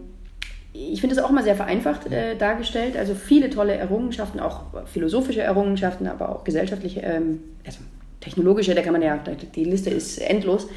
ich 0.72 1.00
finde 1.00 1.16
das 1.16 1.24
auch 1.24 1.30
mal 1.30 1.42
sehr 1.42 1.56
vereinfacht 1.56 2.06
äh, 2.12 2.36
dargestellt. 2.36 2.96
Also 2.96 3.16
viele 3.16 3.50
tolle 3.50 3.74
Errungenschaften, 3.74 4.38
auch 4.38 4.86
philosophische 4.86 5.42
Errungenschaften, 5.42 6.06
aber 6.06 6.28
auch 6.28 6.44
gesellschaftliche, 6.44 7.00
ähm, 7.00 7.40
also 7.66 7.80
technologische, 8.22 8.74
da 8.74 8.82
kann 8.82 8.92
man 8.92 9.02
ja, 9.02 9.18
die 9.54 9.64
Liste 9.64 9.90
ist 9.90 10.18
endlos. 10.18 10.68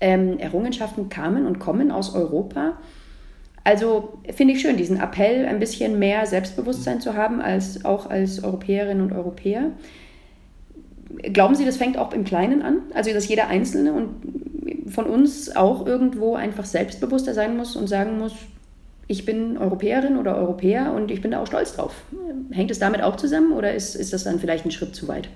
Ähm, 0.00 0.38
Errungenschaften 0.38 1.08
kamen 1.08 1.46
und 1.46 1.58
kommen 1.58 1.90
aus 1.90 2.14
Europa. 2.14 2.76
Also 3.64 4.18
finde 4.32 4.54
ich 4.54 4.60
schön, 4.60 4.76
diesen 4.76 5.00
Appell, 5.00 5.46
ein 5.46 5.58
bisschen 5.58 5.98
mehr 5.98 6.26
Selbstbewusstsein 6.26 7.00
zu 7.00 7.14
haben, 7.14 7.40
als 7.40 7.84
auch 7.84 8.08
als 8.08 8.44
Europäerinnen 8.44 9.02
und 9.02 9.12
Europäer. 9.12 9.70
Glauben 11.32 11.54
Sie, 11.54 11.64
das 11.64 11.76
fängt 11.76 11.98
auch 11.98 12.12
im 12.12 12.24
Kleinen 12.24 12.62
an? 12.62 12.82
Also, 12.94 13.12
dass 13.12 13.26
jeder 13.26 13.48
Einzelne 13.48 13.92
und 13.92 14.90
von 14.92 15.06
uns 15.06 15.54
auch 15.56 15.86
irgendwo 15.86 16.34
einfach 16.34 16.64
selbstbewusster 16.64 17.34
sein 17.34 17.56
muss 17.56 17.74
und 17.74 17.88
sagen 17.88 18.18
muss, 18.18 18.34
ich 19.08 19.24
bin 19.24 19.56
Europäerin 19.56 20.16
oder 20.16 20.36
Europäer 20.36 20.92
und 20.92 21.10
ich 21.10 21.20
bin 21.20 21.30
da 21.30 21.40
auch 21.40 21.46
stolz 21.46 21.74
drauf. 21.74 21.94
Hängt 22.50 22.70
es 22.70 22.78
damit 22.78 23.02
auch 23.02 23.16
zusammen 23.16 23.52
oder 23.52 23.74
ist, 23.74 23.94
ist 23.94 24.12
das 24.12 24.24
dann 24.24 24.40
vielleicht 24.40 24.64
ein 24.64 24.70
Schritt 24.70 24.94
zu 24.94 25.08
weit? 25.08 25.28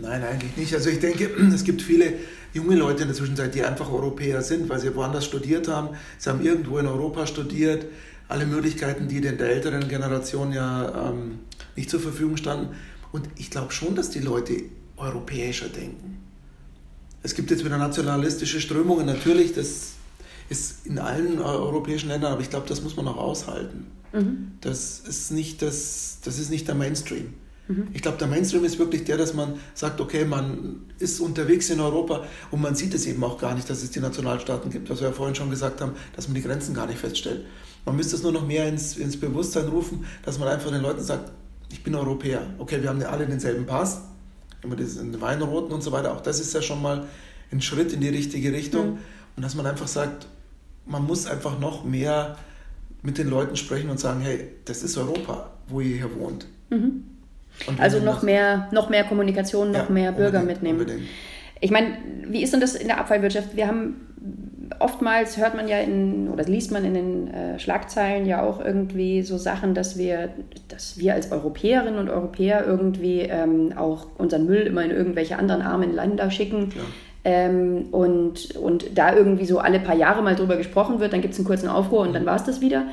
Nein, 0.00 0.22
eigentlich 0.22 0.56
nicht. 0.56 0.74
Also 0.74 0.90
ich 0.90 1.00
denke, 1.00 1.24
es 1.54 1.64
gibt 1.64 1.82
viele 1.82 2.14
junge 2.52 2.76
Leute 2.76 3.02
in 3.02 3.08
der 3.08 3.16
Zwischenzeit, 3.16 3.54
die 3.54 3.64
einfach 3.64 3.90
Europäer 3.90 4.42
sind, 4.42 4.68
weil 4.68 4.78
sie 4.78 4.94
woanders 4.94 5.24
studiert 5.24 5.68
haben. 5.68 5.90
Sie 6.18 6.30
haben 6.30 6.42
irgendwo 6.42 6.78
in 6.78 6.86
Europa 6.86 7.26
studiert. 7.26 7.86
Alle 8.28 8.46
Möglichkeiten, 8.46 9.08
die 9.08 9.18
in 9.18 9.22
der 9.22 9.48
älteren 9.48 9.88
Generation 9.88 10.52
ja 10.52 11.10
ähm, 11.10 11.40
nicht 11.76 11.90
zur 11.90 12.00
Verfügung 12.00 12.36
standen. 12.36 12.74
Und 13.10 13.28
ich 13.36 13.50
glaube 13.50 13.72
schon, 13.72 13.94
dass 13.94 14.10
die 14.10 14.20
Leute 14.20 14.54
europäischer 14.96 15.68
denken. 15.68 16.18
Es 17.22 17.34
gibt 17.34 17.50
jetzt 17.50 17.64
wieder 17.64 17.78
nationalistische 17.78 18.60
Strömungen, 18.60 19.06
natürlich, 19.06 19.52
das 19.52 19.92
ist 20.48 20.86
in 20.86 20.98
allen 20.98 21.40
europäischen 21.40 22.08
Ländern, 22.08 22.32
aber 22.32 22.42
ich 22.42 22.50
glaube, 22.50 22.68
das 22.68 22.82
muss 22.82 22.96
man 22.96 23.06
auch 23.06 23.16
aushalten. 23.16 23.86
Mhm. 24.12 24.52
Das, 24.60 25.00
ist 25.00 25.30
nicht 25.30 25.62
das, 25.62 26.18
das 26.24 26.38
ist 26.38 26.50
nicht 26.50 26.66
der 26.68 26.74
Mainstream. 26.74 27.34
Mhm. 27.68 27.88
Ich 27.92 28.02
glaube, 28.02 28.18
der 28.18 28.26
Mainstream 28.26 28.64
ist 28.64 28.78
wirklich 28.78 29.04
der, 29.04 29.16
dass 29.16 29.34
man 29.34 29.54
sagt, 29.74 30.00
okay, 30.00 30.24
man 30.24 30.86
ist 30.98 31.20
unterwegs 31.20 31.70
in 31.70 31.80
Europa 31.80 32.24
und 32.50 32.60
man 32.60 32.74
sieht 32.74 32.94
es 32.94 33.06
eben 33.06 33.22
auch 33.24 33.38
gar 33.38 33.54
nicht, 33.54 33.68
dass 33.70 33.82
es 33.82 33.90
die 33.90 34.00
Nationalstaaten 34.00 34.70
gibt, 34.70 34.90
was 34.90 35.00
wir 35.00 35.08
ja 35.08 35.14
vorhin 35.14 35.34
schon 35.34 35.50
gesagt 35.50 35.80
haben, 35.80 35.92
dass 36.16 36.28
man 36.28 36.34
die 36.34 36.42
Grenzen 36.42 36.74
gar 36.74 36.86
nicht 36.86 36.98
feststellt. 36.98 37.44
Man 37.84 37.96
müsste 37.96 38.16
es 38.16 38.22
nur 38.22 38.32
noch 38.32 38.46
mehr 38.46 38.68
ins, 38.68 38.96
ins 38.96 39.18
Bewusstsein 39.18 39.68
rufen, 39.68 40.04
dass 40.24 40.38
man 40.38 40.48
einfach 40.48 40.70
den 40.70 40.82
Leuten 40.82 41.02
sagt, 41.02 41.32
ich 41.70 41.82
bin 41.82 41.94
Europäer. 41.94 42.46
Okay, 42.58 42.82
wir 42.82 42.90
haben 42.90 43.00
ja 43.00 43.08
alle 43.08 43.26
denselben 43.26 43.66
Pass, 43.66 44.02
immer 44.62 44.76
diesen 44.76 45.20
Weinroten 45.20 45.72
und 45.72 45.82
so 45.82 45.90
weiter. 45.90 46.12
Auch 46.12 46.20
das 46.20 46.38
ist 46.38 46.52
ja 46.54 46.62
schon 46.62 46.82
mal 46.82 47.06
ein 47.50 47.60
Schritt 47.60 47.92
in 47.92 48.00
die 48.00 48.08
richtige 48.08 48.52
Richtung. 48.52 48.92
Mhm. 48.92 48.98
Und 49.36 49.42
dass 49.42 49.54
man 49.54 49.66
einfach 49.66 49.88
sagt, 49.88 50.26
man 50.86 51.04
muss 51.06 51.26
einfach 51.26 51.58
noch 51.58 51.84
mehr 51.84 52.36
mit 53.02 53.18
den 53.18 53.28
Leuten 53.28 53.56
sprechen 53.56 53.90
und 53.90 53.98
sagen, 53.98 54.20
hey, 54.20 54.48
das 54.64 54.82
ist 54.82 54.96
Europa, 54.96 55.50
wo 55.68 55.80
ihr 55.80 55.96
hier 55.96 56.14
wohnt. 56.14 56.46
Mhm. 56.70 57.04
Also 57.78 58.00
noch 58.00 58.22
mehr, 58.22 58.68
noch 58.72 58.90
mehr 58.90 59.04
Kommunikation, 59.04 59.72
noch 59.72 59.88
ja, 59.88 59.92
mehr 59.92 60.12
Bürger 60.12 60.40
unbedingt, 60.40 60.62
mitnehmen. 60.62 60.80
Unbedingt. 60.80 61.08
Ich 61.60 61.70
meine, 61.70 61.96
wie 62.26 62.42
ist 62.42 62.52
denn 62.52 62.60
das 62.60 62.74
in 62.74 62.88
der 62.88 62.98
Abfallwirtschaft? 62.98 63.54
Wir 63.56 63.68
haben 63.68 64.12
oftmals 64.78 65.36
hört 65.36 65.54
man 65.54 65.68
ja 65.68 65.78
in 65.78 66.28
oder 66.28 66.44
liest 66.44 66.72
man 66.72 66.84
in 66.84 66.94
den 66.94 67.28
äh, 67.28 67.58
Schlagzeilen 67.58 68.26
ja 68.26 68.42
auch 68.42 68.64
irgendwie 68.64 69.22
so 69.22 69.38
Sachen, 69.38 69.74
dass 69.74 69.96
wir, 69.96 70.30
dass 70.68 70.98
wir 70.98 71.14
als 71.14 71.30
Europäerinnen 71.30 71.98
und 71.98 72.08
Europäer 72.08 72.64
irgendwie 72.66 73.20
ähm, 73.20 73.72
auch 73.76 74.06
unseren 74.18 74.46
Müll 74.46 74.62
immer 74.62 74.82
in 74.84 74.90
irgendwelche 74.90 75.38
anderen 75.38 75.62
armen 75.62 75.94
Länder 75.94 76.30
schicken. 76.30 76.72
Ähm, 77.24 77.86
und, 77.92 78.56
und 78.56 78.98
da 78.98 79.14
irgendwie 79.14 79.46
so 79.46 79.60
alle 79.60 79.78
paar 79.78 79.94
Jahre 79.94 80.22
mal 80.22 80.34
drüber 80.34 80.56
gesprochen 80.56 80.98
wird, 80.98 81.12
dann 81.12 81.20
gibt 81.20 81.34
es 81.34 81.38
einen 81.38 81.46
kurzen 81.46 81.68
Aufruhr 81.68 82.00
und 82.00 82.10
mhm. 82.10 82.14
dann 82.14 82.26
war 82.26 82.36
es 82.36 82.44
das 82.44 82.60
wieder. 82.60 82.86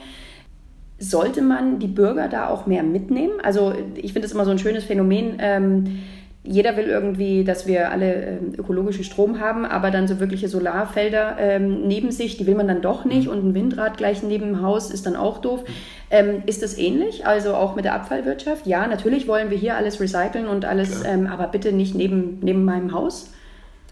Sollte 0.99 1.41
man 1.41 1.79
die 1.79 1.88
Bürger 1.88 2.27
da 2.27 2.49
auch 2.49 2.65
mehr 2.65 2.83
mitnehmen? 2.83 3.33
Also 3.41 3.73
ich 3.95 4.13
finde 4.13 4.27
es 4.27 4.33
immer 4.33 4.45
so 4.45 4.51
ein 4.51 4.59
schönes 4.59 4.83
Phänomen. 4.83 5.38
Ähm, 5.39 5.99
jeder 6.43 6.77
will 6.77 6.85
irgendwie, 6.85 7.43
dass 7.43 7.67
wir 7.67 7.91
alle 7.91 8.13
ähm, 8.13 8.53
ökologischen 8.57 9.03
Strom 9.03 9.39
haben, 9.39 9.65
aber 9.65 9.91
dann 9.91 10.07
so 10.07 10.19
wirkliche 10.19 10.47
Solarfelder 10.47 11.35
ähm, 11.38 11.88
neben 11.88 12.12
sich, 12.12 12.38
die 12.38 12.47
will 12.47 12.55
man 12.55 12.67
dann 12.67 12.81
doch 12.81 13.05
nicht 13.05 13.27
mhm. 13.27 13.33
und 13.33 13.45
ein 13.45 13.53
Windrad 13.53 13.97
gleich 13.97 14.23
neben 14.23 14.45
dem 14.45 14.62
Haus 14.62 14.89
ist 14.89 15.05
dann 15.05 15.15
auch 15.15 15.39
doof. 15.39 15.63
Ähm, 16.09 16.43
ist 16.45 16.63
das 16.63 16.77
ähnlich? 16.77 17.25
Also 17.25 17.53
auch 17.53 17.75
mit 17.75 17.85
der 17.85 17.93
Abfallwirtschaft? 17.93 18.65
Ja, 18.65 18.88
natürlich 18.88 19.27
wollen 19.27 19.49
wir 19.49 19.57
hier 19.57 19.75
alles 19.75 19.99
recyceln 19.99 20.47
und 20.47 20.65
alles, 20.65 21.03
ähm, 21.05 21.27
aber 21.27 21.47
bitte 21.47 21.71
nicht 21.71 21.93
neben, 21.93 22.39
neben 22.41 22.65
meinem 22.65 22.93
Haus. 22.93 23.31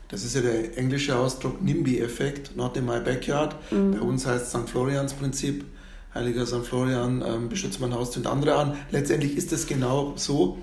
Das 0.10 0.24
ist 0.24 0.36
ja 0.36 0.42
der 0.42 0.78
englische 0.78 1.18
Ausdruck 1.18 1.62
NIMBY-Effekt, 1.62 2.56
not 2.56 2.78
in 2.78 2.86
my 2.86 3.00
backyard. 3.00 3.56
Mhm. 3.72 3.92
Bei 3.92 4.00
uns 4.00 4.26
heißt 4.26 4.46
es 4.46 4.50
St. 4.50 4.70
Florians 4.70 5.14
Prinzip. 5.14 5.66
Heiliger 6.14 6.46
St. 6.46 6.66
Florian 6.66 7.24
ähm, 7.26 7.50
beschützt 7.50 7.80
mein 7.80 7.94
Haus, 7.94 8.12
zündet 8.12 8.32
andere 8.32 8.56
an. 8.56 8.78
Letztendlich 8.92 9.38
ist 9.38 9.52
es 9.52 9.68
genau 9.68 10.14
so. 10.16 10.58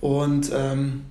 Und 0.00 0.50
ähm, 0.54 1.02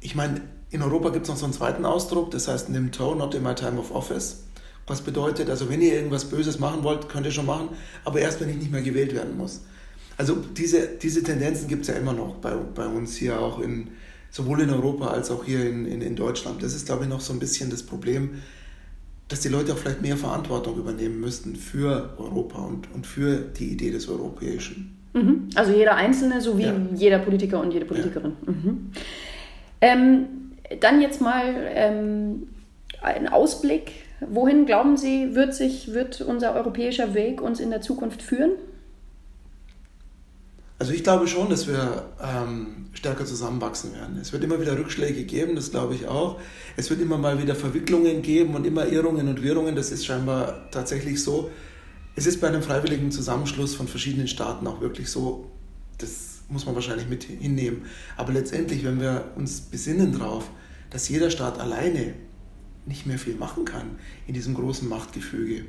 ich 0.00 0.14
meine, 0.14 0.40
in 0.70 0.82
Europa 0.82 1.10
gibt 1.10 1.24
es 1.24 1.30
noch 1.30 1.36
so 1.36 1.44
einen 1.44 1.52
zweiten 1.52 1.84
Ausdruck, 1.84 2.30
das 2.30 2.48
heißt 2.48 2.70
NIMTO, 2.70 3.14
not 3.14 3.34
in 3.34 3.42
my 3.42 3.54
time 3.54 3.78
of 3.78 3.90
office. 3.90 4.44
Was 4.86 5.02
bedeutet, 5.02 5.50
also 5.50 5.68
wenn 5.68 5.80
ihr 5.80 5.94
irgendwas 5.94 6.24
Böses 6.24 6.58
machen 6.58 6.82
wollt, 6.82 7.08
könnt 7.08 7.26
ihr 7.26 7.32
schon 7.32 7.46
machen, 7.46 7.68
aber 8.04 8.20
erst 8.20 8.40
wenn 8.40 8.48
ich 8.48 8.56
nicht 8.56 8.72
mehr 8.72 8.82
gewählt 8.82 9.14
werden 9.14 9.36
muss. 9.36 9.60
Also 10.16 10.34
diese, 10.34 10.88
diese 10.88 11.22
Tendenzen 11.22 11.68
gibt 11.68 11.82
es 11.82 11.88
ja 11.88 11.94
immer 11.94 12.12
noch 12.12 12.36
bei, 12.36 12.54
bei 12.54 12.86
uns 12.86 13.16
hier 13.16 13.40
auch 13.40 13.60
in, 13.60 13.88
sowohl 14.30 14.60
in 14.60 14.70
Europa 14.70 15.08
als 15.08 15.30
auch 15.30 15.44
hier 15.44 15.68
in, 15.68 15.86
in, 15.86 16.02
in 16.02 16.16
Deutschland. 16.16 16.62
Das 16.62 16.74
ist, 16.74 16.86
glaube 16.86 17.04
ich, 17.04 17.10
noch 17.10 17.20
so 17.20 17.32
ein 17.32 17.38
bisschen 17.38 17.70
das 17.70 17.82
Problem, 17.82 18.42
dass 19.32 19.40
die 19.40 19.48
Leute 19.48 19.72
auch 19.72 19.78
vielleicht 19.78 20.02
mehr 20.02 20.16
Verantwortung 20.18 20.76
übernehmen 20.76 21.18
müssten 21.18 21.56
für 21.56 22.10
Europa 22.18 22.58
und, 22.58 22.92
und 22.94 23.06
für 23.06 23.36
die 23.36 23.72
Idee 23.72 23.90
des 23.90 24.08
Europäischen. 24.08 24.98
Mhm. 25.14 25.48
Also 25.54 25.72
jeder 25.72 25.96
Einzelne 25.96 26.42
sowie 26.42 26.64
ja. 26.64 26.74
jeder 26.94 27.18
Politiker 27.18 27.60
und 27.60 27.72
jede 27.72 27.86
Politikerin. 27.86 28.32
Ja. 28.46 28.52
Mhm. 28.52 28.92
Ähm, 29.80 30.26
dann 30.80 31.00
jetzt 31.00 31.22
mal 31.22 31.54
ähm, 31.74 32.48
ein 33.00 33.28
Ausblick. 33.28 33.92
Wohin 34.20 34.66
glauben 34.66 34.98
Sie, 34.98 35.34
wird 35.34 35.54
sich 35.54 35.94
wird 35.94 36.20
unser 36.20 36.54
europäischer 36.54 37.14
Weg 37.14 37.40
uns 37.40 37.58
in 37.58 37.70
der 37.70 37.80
Zukunft 37.80 38.22
führen? 38.22 38.52
Also 40.82 40.94
ich 40.94 41.04
glaube 41.04 41.28
schon, 41.28 41.48
dass 41.48 41.68
wir 41.68 42.06
ähm, 42.20 42.86
stärker 42.92 43.24
zusammenwachsen 43.24 43.94
werden. 43.94 44.18
Es 44.20 44.32
wird 44.32 44.42
immer 44.42 44.60
wieder 44.60 44.76
Rückschläge 44.76 45.22
geben, 45.22 45.54
das 45.54 45.70
glaube 45.70 45.94
ich 45.94 46.08
auch. 46.08 46.40
Es 46.76 46.90
wird 46.90 47.00
immer 47.00 47.16
mal 47.18 47.40
wieder 47.40 47.54
Verwicklungen 47.54 48.20
geben 48.20 48.56
und 48.56 48.66
immer 48.66 48.88
Irrungen 48.88 49.28
und 49.28 49.44
Wirrungen. 49.44 49.76
Das 49.76 49.92
ist 49.92 50.04
scheinbar 50.04 50.68
tatsächlich 50.72 51.22
so. 51.22 51.52
Es 52.16 52.26
ist 52.26 52.40
bei 52.40 52.48
einem 52.48 52.64
freiwilligen 52.64 53.12
Zusammenschluss 53.12 53.76
von 53.76 53.86
verschiedenen 53.86 54.26
Staaten 54.26 54.66
auch 54.66 54.80
wirklich 54.80 55.08
so. 55.08 55.52
Das 55.98 56.40
muss 56.48 56.66
man 56.66 56.74
wahrscheinlich 56.74 57.08
mit 57.08 57.22
hinnehmen. 57.22 57.82
Aber 58.16 58.32
letztendlich, 58.32 58.82
wenn 58.82 59.00
wir 59.00 59.26
uns 59.36 59.60
besinnen 59.60 60.10
darauf, 60.18 60.50
dass 60.90 61.08
jeder 61.08 61.30
Staat 61.30 61.60
alleine 61.60 62.14
nicht 62.86 63.06
mehr 63.06 63.20
viel 63.20 63.36
machen 63.36 63.64
kann 63.64 64.00
in 64.26 64.34
diesem 64.34 64.54
großen 64.54 64.88
Machtgefüge, 64.88 65.64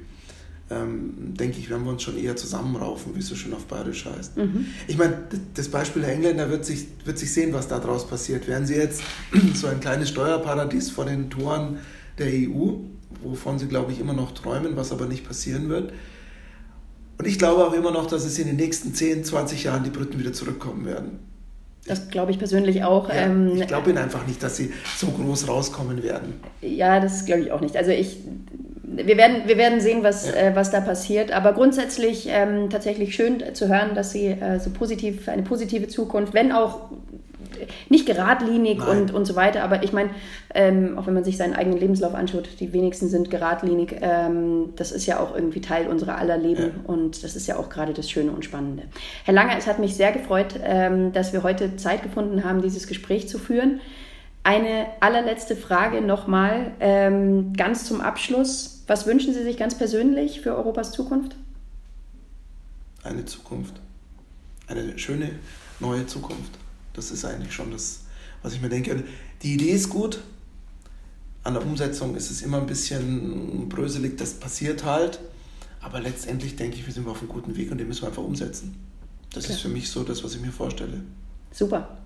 ähm, 0.73 1.33
denke 1.37 1.59
ich, 1.59 1.69
werden 1.69 1.85
wir 1.85 1.91
uns 1.91 2.03
schon 2.03 2.17
eher 2.17 2.35
zusammenraufen, 2.35 3.15
wie 3.15 3.19
es 3.19 3.27
so 3.27 3.35
schön 3.35 3.53
auf 3.53 3.65
Bayerisch 3.65 4.05
heißt. 4.05 4.37
Mhm. 4.37 4.67
Ich 4.87 4.97
meine, 4.97 5.17
das 5.53 5.67
Beispiel 5.69 6.01
der 6.01 6.13
Engländer 6.13 6.49
wird 6.49 6.65
sich, 6.65 6.87
wird 7.05 7.17
sich 7.19 7.33
sehen, 7.33 7.53
was 7.53 7.67
daraus 7.67 8.07
passiert. 8.07 8.47
Werden 8.47 8.65
sie 8.65 8.75
jetzt 8.75 9.03
so 9.53 9.67
ein 9.67 9.79
kleines 9.79 10.09
Steuerparadies 10.09 10.89
vor 10.89 11.05
den 11.05 11.29
Toren 11.29 11.79
der 12.17 12.27
EU, 12.27 12.75
wovon 13.21 13.59
sie, 13.59 13.67
glaube 13.67 13.91
ich, 13.91 13.99
immer 13.99 14.13
noch 14.13 14.31
träumen, 14.31 14.75
was 14.75 14.91
aber 14.91 15.05
nicht 15.05 15.27
passieren 15.27 15.69
wird. 15.69 15.93
Und 17.17 17.27
ich 17.27 17.37
glaube 17.37 17.65
auch 17.65 17.73
immer 17.73 17.91
noch, 17.91 18.07
dass 18.07 18.25
es 18.25 18.39
in 18.39 18.47
den 18.47 18.55
nächsten 18.55 18.93
10, 18.93 19.23
20 19.23 19.63
Jahren 19.63 19.83
die 19.83 19.91
Briten 19.91 20.19
wieder 20.19 20.33
zurückkommen 20.33 20.85
werden. 20.85 21.19
Das 21.85 22.09
glaube 22.09 22.31
ich 22.31 22.39
persönlich 22.39 22.83
auch. 22.83 23.09
Ja, 23.09 23.15
ähm, 23.15 23.57
ich 23.57 23.67
glaube 23.67 23.89
ihnen 23.89 23.99
einfach 23.99 24.25
nicht, 24.25 24.41
dass 24.41 24.55
sie 24.55 24.71
so 24.97 25.07
groß 25.07 25.47
rauskommen 25.47 26.01
werden. 26.01 26.33
Ja, 26.61 26.99
das 26.99 27.25
glaube 27.25 27.41
ich 27.41 27.51
auch 27.51 27.59
nicht. 27.59 27.75
Also 27.75 27.91
ich 27.91 28.17
wir 28.83 29.17
werden, 29.17 29.43
wir 29.45 29.57
werden 29.57 29.79
sehen, 29.79 30.03
was, 30.03 30.29
äh, 30.29 30.51
was 30.53 30.71
da 30.71 30.81
passiert. 30.81 31.31
Aber 31.31 31.53
grundsätzlich 31.53 32.27
ähm, 32.29 32.69
tatsächlich 32.69 33.15
schön 33.15 33.41
zu 33.53 33.69
hören, 33.69 33.95
dass 33.95 34.11
Sie 34.11 34.27
äh, 34.27 34.59
so 34.59 34.69
positiv, 34.69 35.27
eine 35.29 35.43
positive 35.43 35.87
Zukunft, 35.87 36.33
wenn 36.33 36.51
auch 36.51 36.89
nicht 37.89 38.05
geradlinig 38.05 38.85
und, 38.85 39.13
und 39.13 39.25
so 39.25 39.35
weiter, 39.35 39.63
aber 39.63 39.83
ich 39.83 39.93
meine, 39.93 40.09
ähm, 40.53 40.97
auch 40.97 41.07
wenn 41.07 41.13
man 41.13 41.23
sich 41.23 41.37
seinen 41.37 41.53
eigenen 41.53 41.79
Lebenslauf 41.79 42.13
anschaut, 42.13 42.49
die 42.59 42.73
wenigsten 42.73 43.07
sind 43.07 43.29
geradlinig. 43.29 43.95
Ähm, 44.01 44.73
das 44.75 44.91
ist 44.91 45.05
ja 45.05 45.19
auch 45.19 45.35
irgendwie 45.35 45.61
Teil 45.61 45.87
unserer 45.87 46.17
aller 46.17 46.37
Leben 46.37 46.63
ja. 46.63 46.71
und 46.85 47.23
das 47.23 47.35
ist 47.35 47.47
ja 47.47 47.57
auch 47.57 47.69
gerade 47.69 47.93
das 47.93 48.09
Schöne 48.09 48.31
und 48.31 48.45
Spannende. 48.45 48.83
Herr 49.23 49.33
Langer, 49.33 49.57
es 49.57 49.67
hat 49.67 49.79
mich 49.79 49.95
sehr 49.95 50.11
gefreut, 50.11 50.59
ähm, 50.63 51.13
dass 51.13 51.33
wir 51.33 51.43
heute 51.43 51.75
Zeit 51.75 52.03
gefunden 52.03 52.43
haben, 52.43 52.61
dieses 52.61 52.87
Gespräch 52.87 53.27
zu 53.27 53.39
führen. 53.39 53.79
Eine 54.43 54.87
allerletzte 54.99 55.55
Frage 55.55 56.01
nochmal, 56.01 56.71
ähm, 56.79 57.53
ganz 57.53 57.85
zum 57.85 58.01
Abschluss. 58.01 58.72
Was 58.87 59.05
wünschen 59.05 59.33
Sie 59.33 59.43
sich 59.43 59.57
ganz 59.57 59.77
persönlich 59.77 60.41
für 60.41 60.55
Europas 60.55 60.91
Zukunft? 60.91 61.35
Eine 63.03 63.25
Zukunft. 63.25 63.75
Eine 64.67 64.97
schöne 64.97 65.31
neue 65.79 66.05
Zukunft. 66.05 66.51
Das 66.93 67.11
ist 67.11 67.25
eigentlich 67.25 67.53
schon 67.53 67.71
das, 67.71 68.01
was 68.41 68.53
ich 68.53 68.61
mir 68.61 68.69
denke. 68.69 69.03
Die 69.41 69.53
Idee 69.53 69.71
ist 69.71 69.89
gut. 69.89 70.19
An 71.43 71.53
der 71.53 71.63
Umsetzung 71.63 72.15
ist 72.15 72.31
es 72.31 72.41
immer 72.41 72.57
ein 72.59 72.67
bisschen 72.67 73.67
bröselig, 73.67 74.17
das 74.17 74.33
passiert 74.33 74.85
halt. 74.85 75.19
Aber 75.81 75.99
letztendlich 75.99 76.55
denke 76.55 76.77
ich, 76.77 76.85
wir 76.85 76.93
sind 76.93 77.05
auf 77.07 77.19
einem 77.19 77.27
guten 77.27 77.57
Weg 77.57 77.71
und 77.71 77.77
den 77.77 77.87
müssen 77.87 78.03
wir 78.03 78.07
einfach 78.07 78.23
umsetzen. 78.23 78.75
Das 79.33 79.45
okay. 79.45 79.53
ist 79.53 79.61
für 79.61 79.69
mich 79.69 79.89
so 79.89 80.03
das, 80.03 80.23
was 80.23 80.35
ich 80.35 80.41
mir 80.41 80.51
vorstelle. 80.51 81.01
Super. 81.51 81.97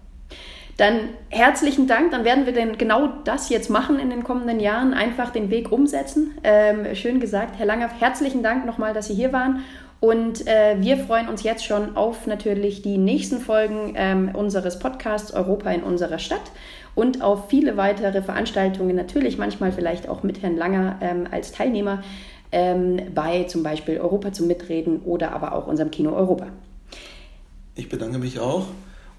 Dann 0.78 1.10
herzlichen 1.30 1.88
Dank. 1.88 2.12
Dann 2.12 2.24
werden 2.24 2.46
wir 2.46 2.54
denn 2.54 2.78
genau 2.78 3.08
das 3.24 3.50
jetzt 3.50 3.70
machen 3.70 4.00
in 4.00 4.12
den 4.12 4.24
kommenden 4.24 4.60
Jahren, 4.60 4.94
einfach 4.94 5.32
den 5.32 5.50
Weg 5.50 5.72
umsetzen. 5.72 6.38
Ähm, 6.44 6.96
schön 6.96 7.20
gesagt, 7.20 7.58
Herr 7.58 7.66
Langer, 7.66 7.90
herzlichen 8.00 8.44
Dank 8.44 8.66
nochmal, 8.66 8.94
dass 8.94 9.08
Sie 9.08 9.16
hier 9.16 9.34
waren. 9.34 9.64
Und 10.00 10.46
äh, 10.46 10.76
wir 10.80 10.98
freuen 10.98 11.28
uns 11.28 11.42
jetzt 11.42 11.66
schon 11.66 11.98
auf 11.98 12.28
natürlich 12.28 12.84
die 12.84 13.00
nächsten 13.00 13.40
Folgen 13.40 13.94
ähm, 13.96 14.30
unseres 14.34 14.78
Podcasts 14.78 15.34
Europa 15.34 15.72
in 15.72 15.82
unserer 15.82 16.20
Stadt 16.20 16.52
und 16.94 17.24
auf 17.24 17.50
viele 17.50 17.78
weitere 17.78 18.22
Veranstaltungen, 18.22 18.96
natürlich 18.96 19.40
manchmal 19.40 19.72
vielleicht 19.72 20.08
auch 20.08 20.22
mit 20.22 20.44
Herrn 20.44 20.56
Langer 20.56 20.98
ähm, 21.02 21.28
als 21.32 21.52
Teilnehmer 21.52 22.04
ähm, 22.52 23.02
bei 23.16 23.46
zum 23.46 23.64
Beispiel 23.64 24.00
Europa 24.00 24.34
zum 24.34 24.46
Mitreden 24.46 25.02
oder 25.02 25.32
aber 25.32 25.54
auch 25.54 25.66
unserem 25.66 25.90
Kino 25.90 26.12
Europa. 26.14 26.48
Ich 27.74 27.90
bedanke 27.90 28.20
mich 28.20 28.40
auch 28.40 28.68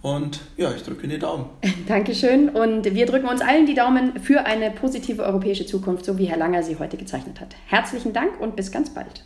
und 0.03 0.41
ja, 0.57 0.73
ich 0.73 0.83
drücke 0.83 1.09
die 1.09 1.19
Daumen. 1.19 1.47
Dankeschön. 1.89 2.49
Und 2.51 2.85
wir 2.95 3.07
drücken 3.07 3.29
uns 3.29 3.41
allen 3.41 3.67
die 3.67 3.75
Daumen 3.75 4.21
für 4.21 4.47
eine 4.47 4.71
positive 4.71 5.23
europäische 5.23 5.67
Zukunft, 5.67 6.05
so 6.05 6.19
wie 6.19 6.27
Herr 6.27 6.39
Langer 6.39 6.63
sie 6.63 6.79
heute 6.79 6.97
gezeichnet 6.97 7.41
hat. 7.41 7.57
Herzlichen 7.67 8.13
Dank 8.13 8.41
und 8.41 8.57
bis 8.57 8.71
ganz 8.71 8.91
bald. 8.91 9.25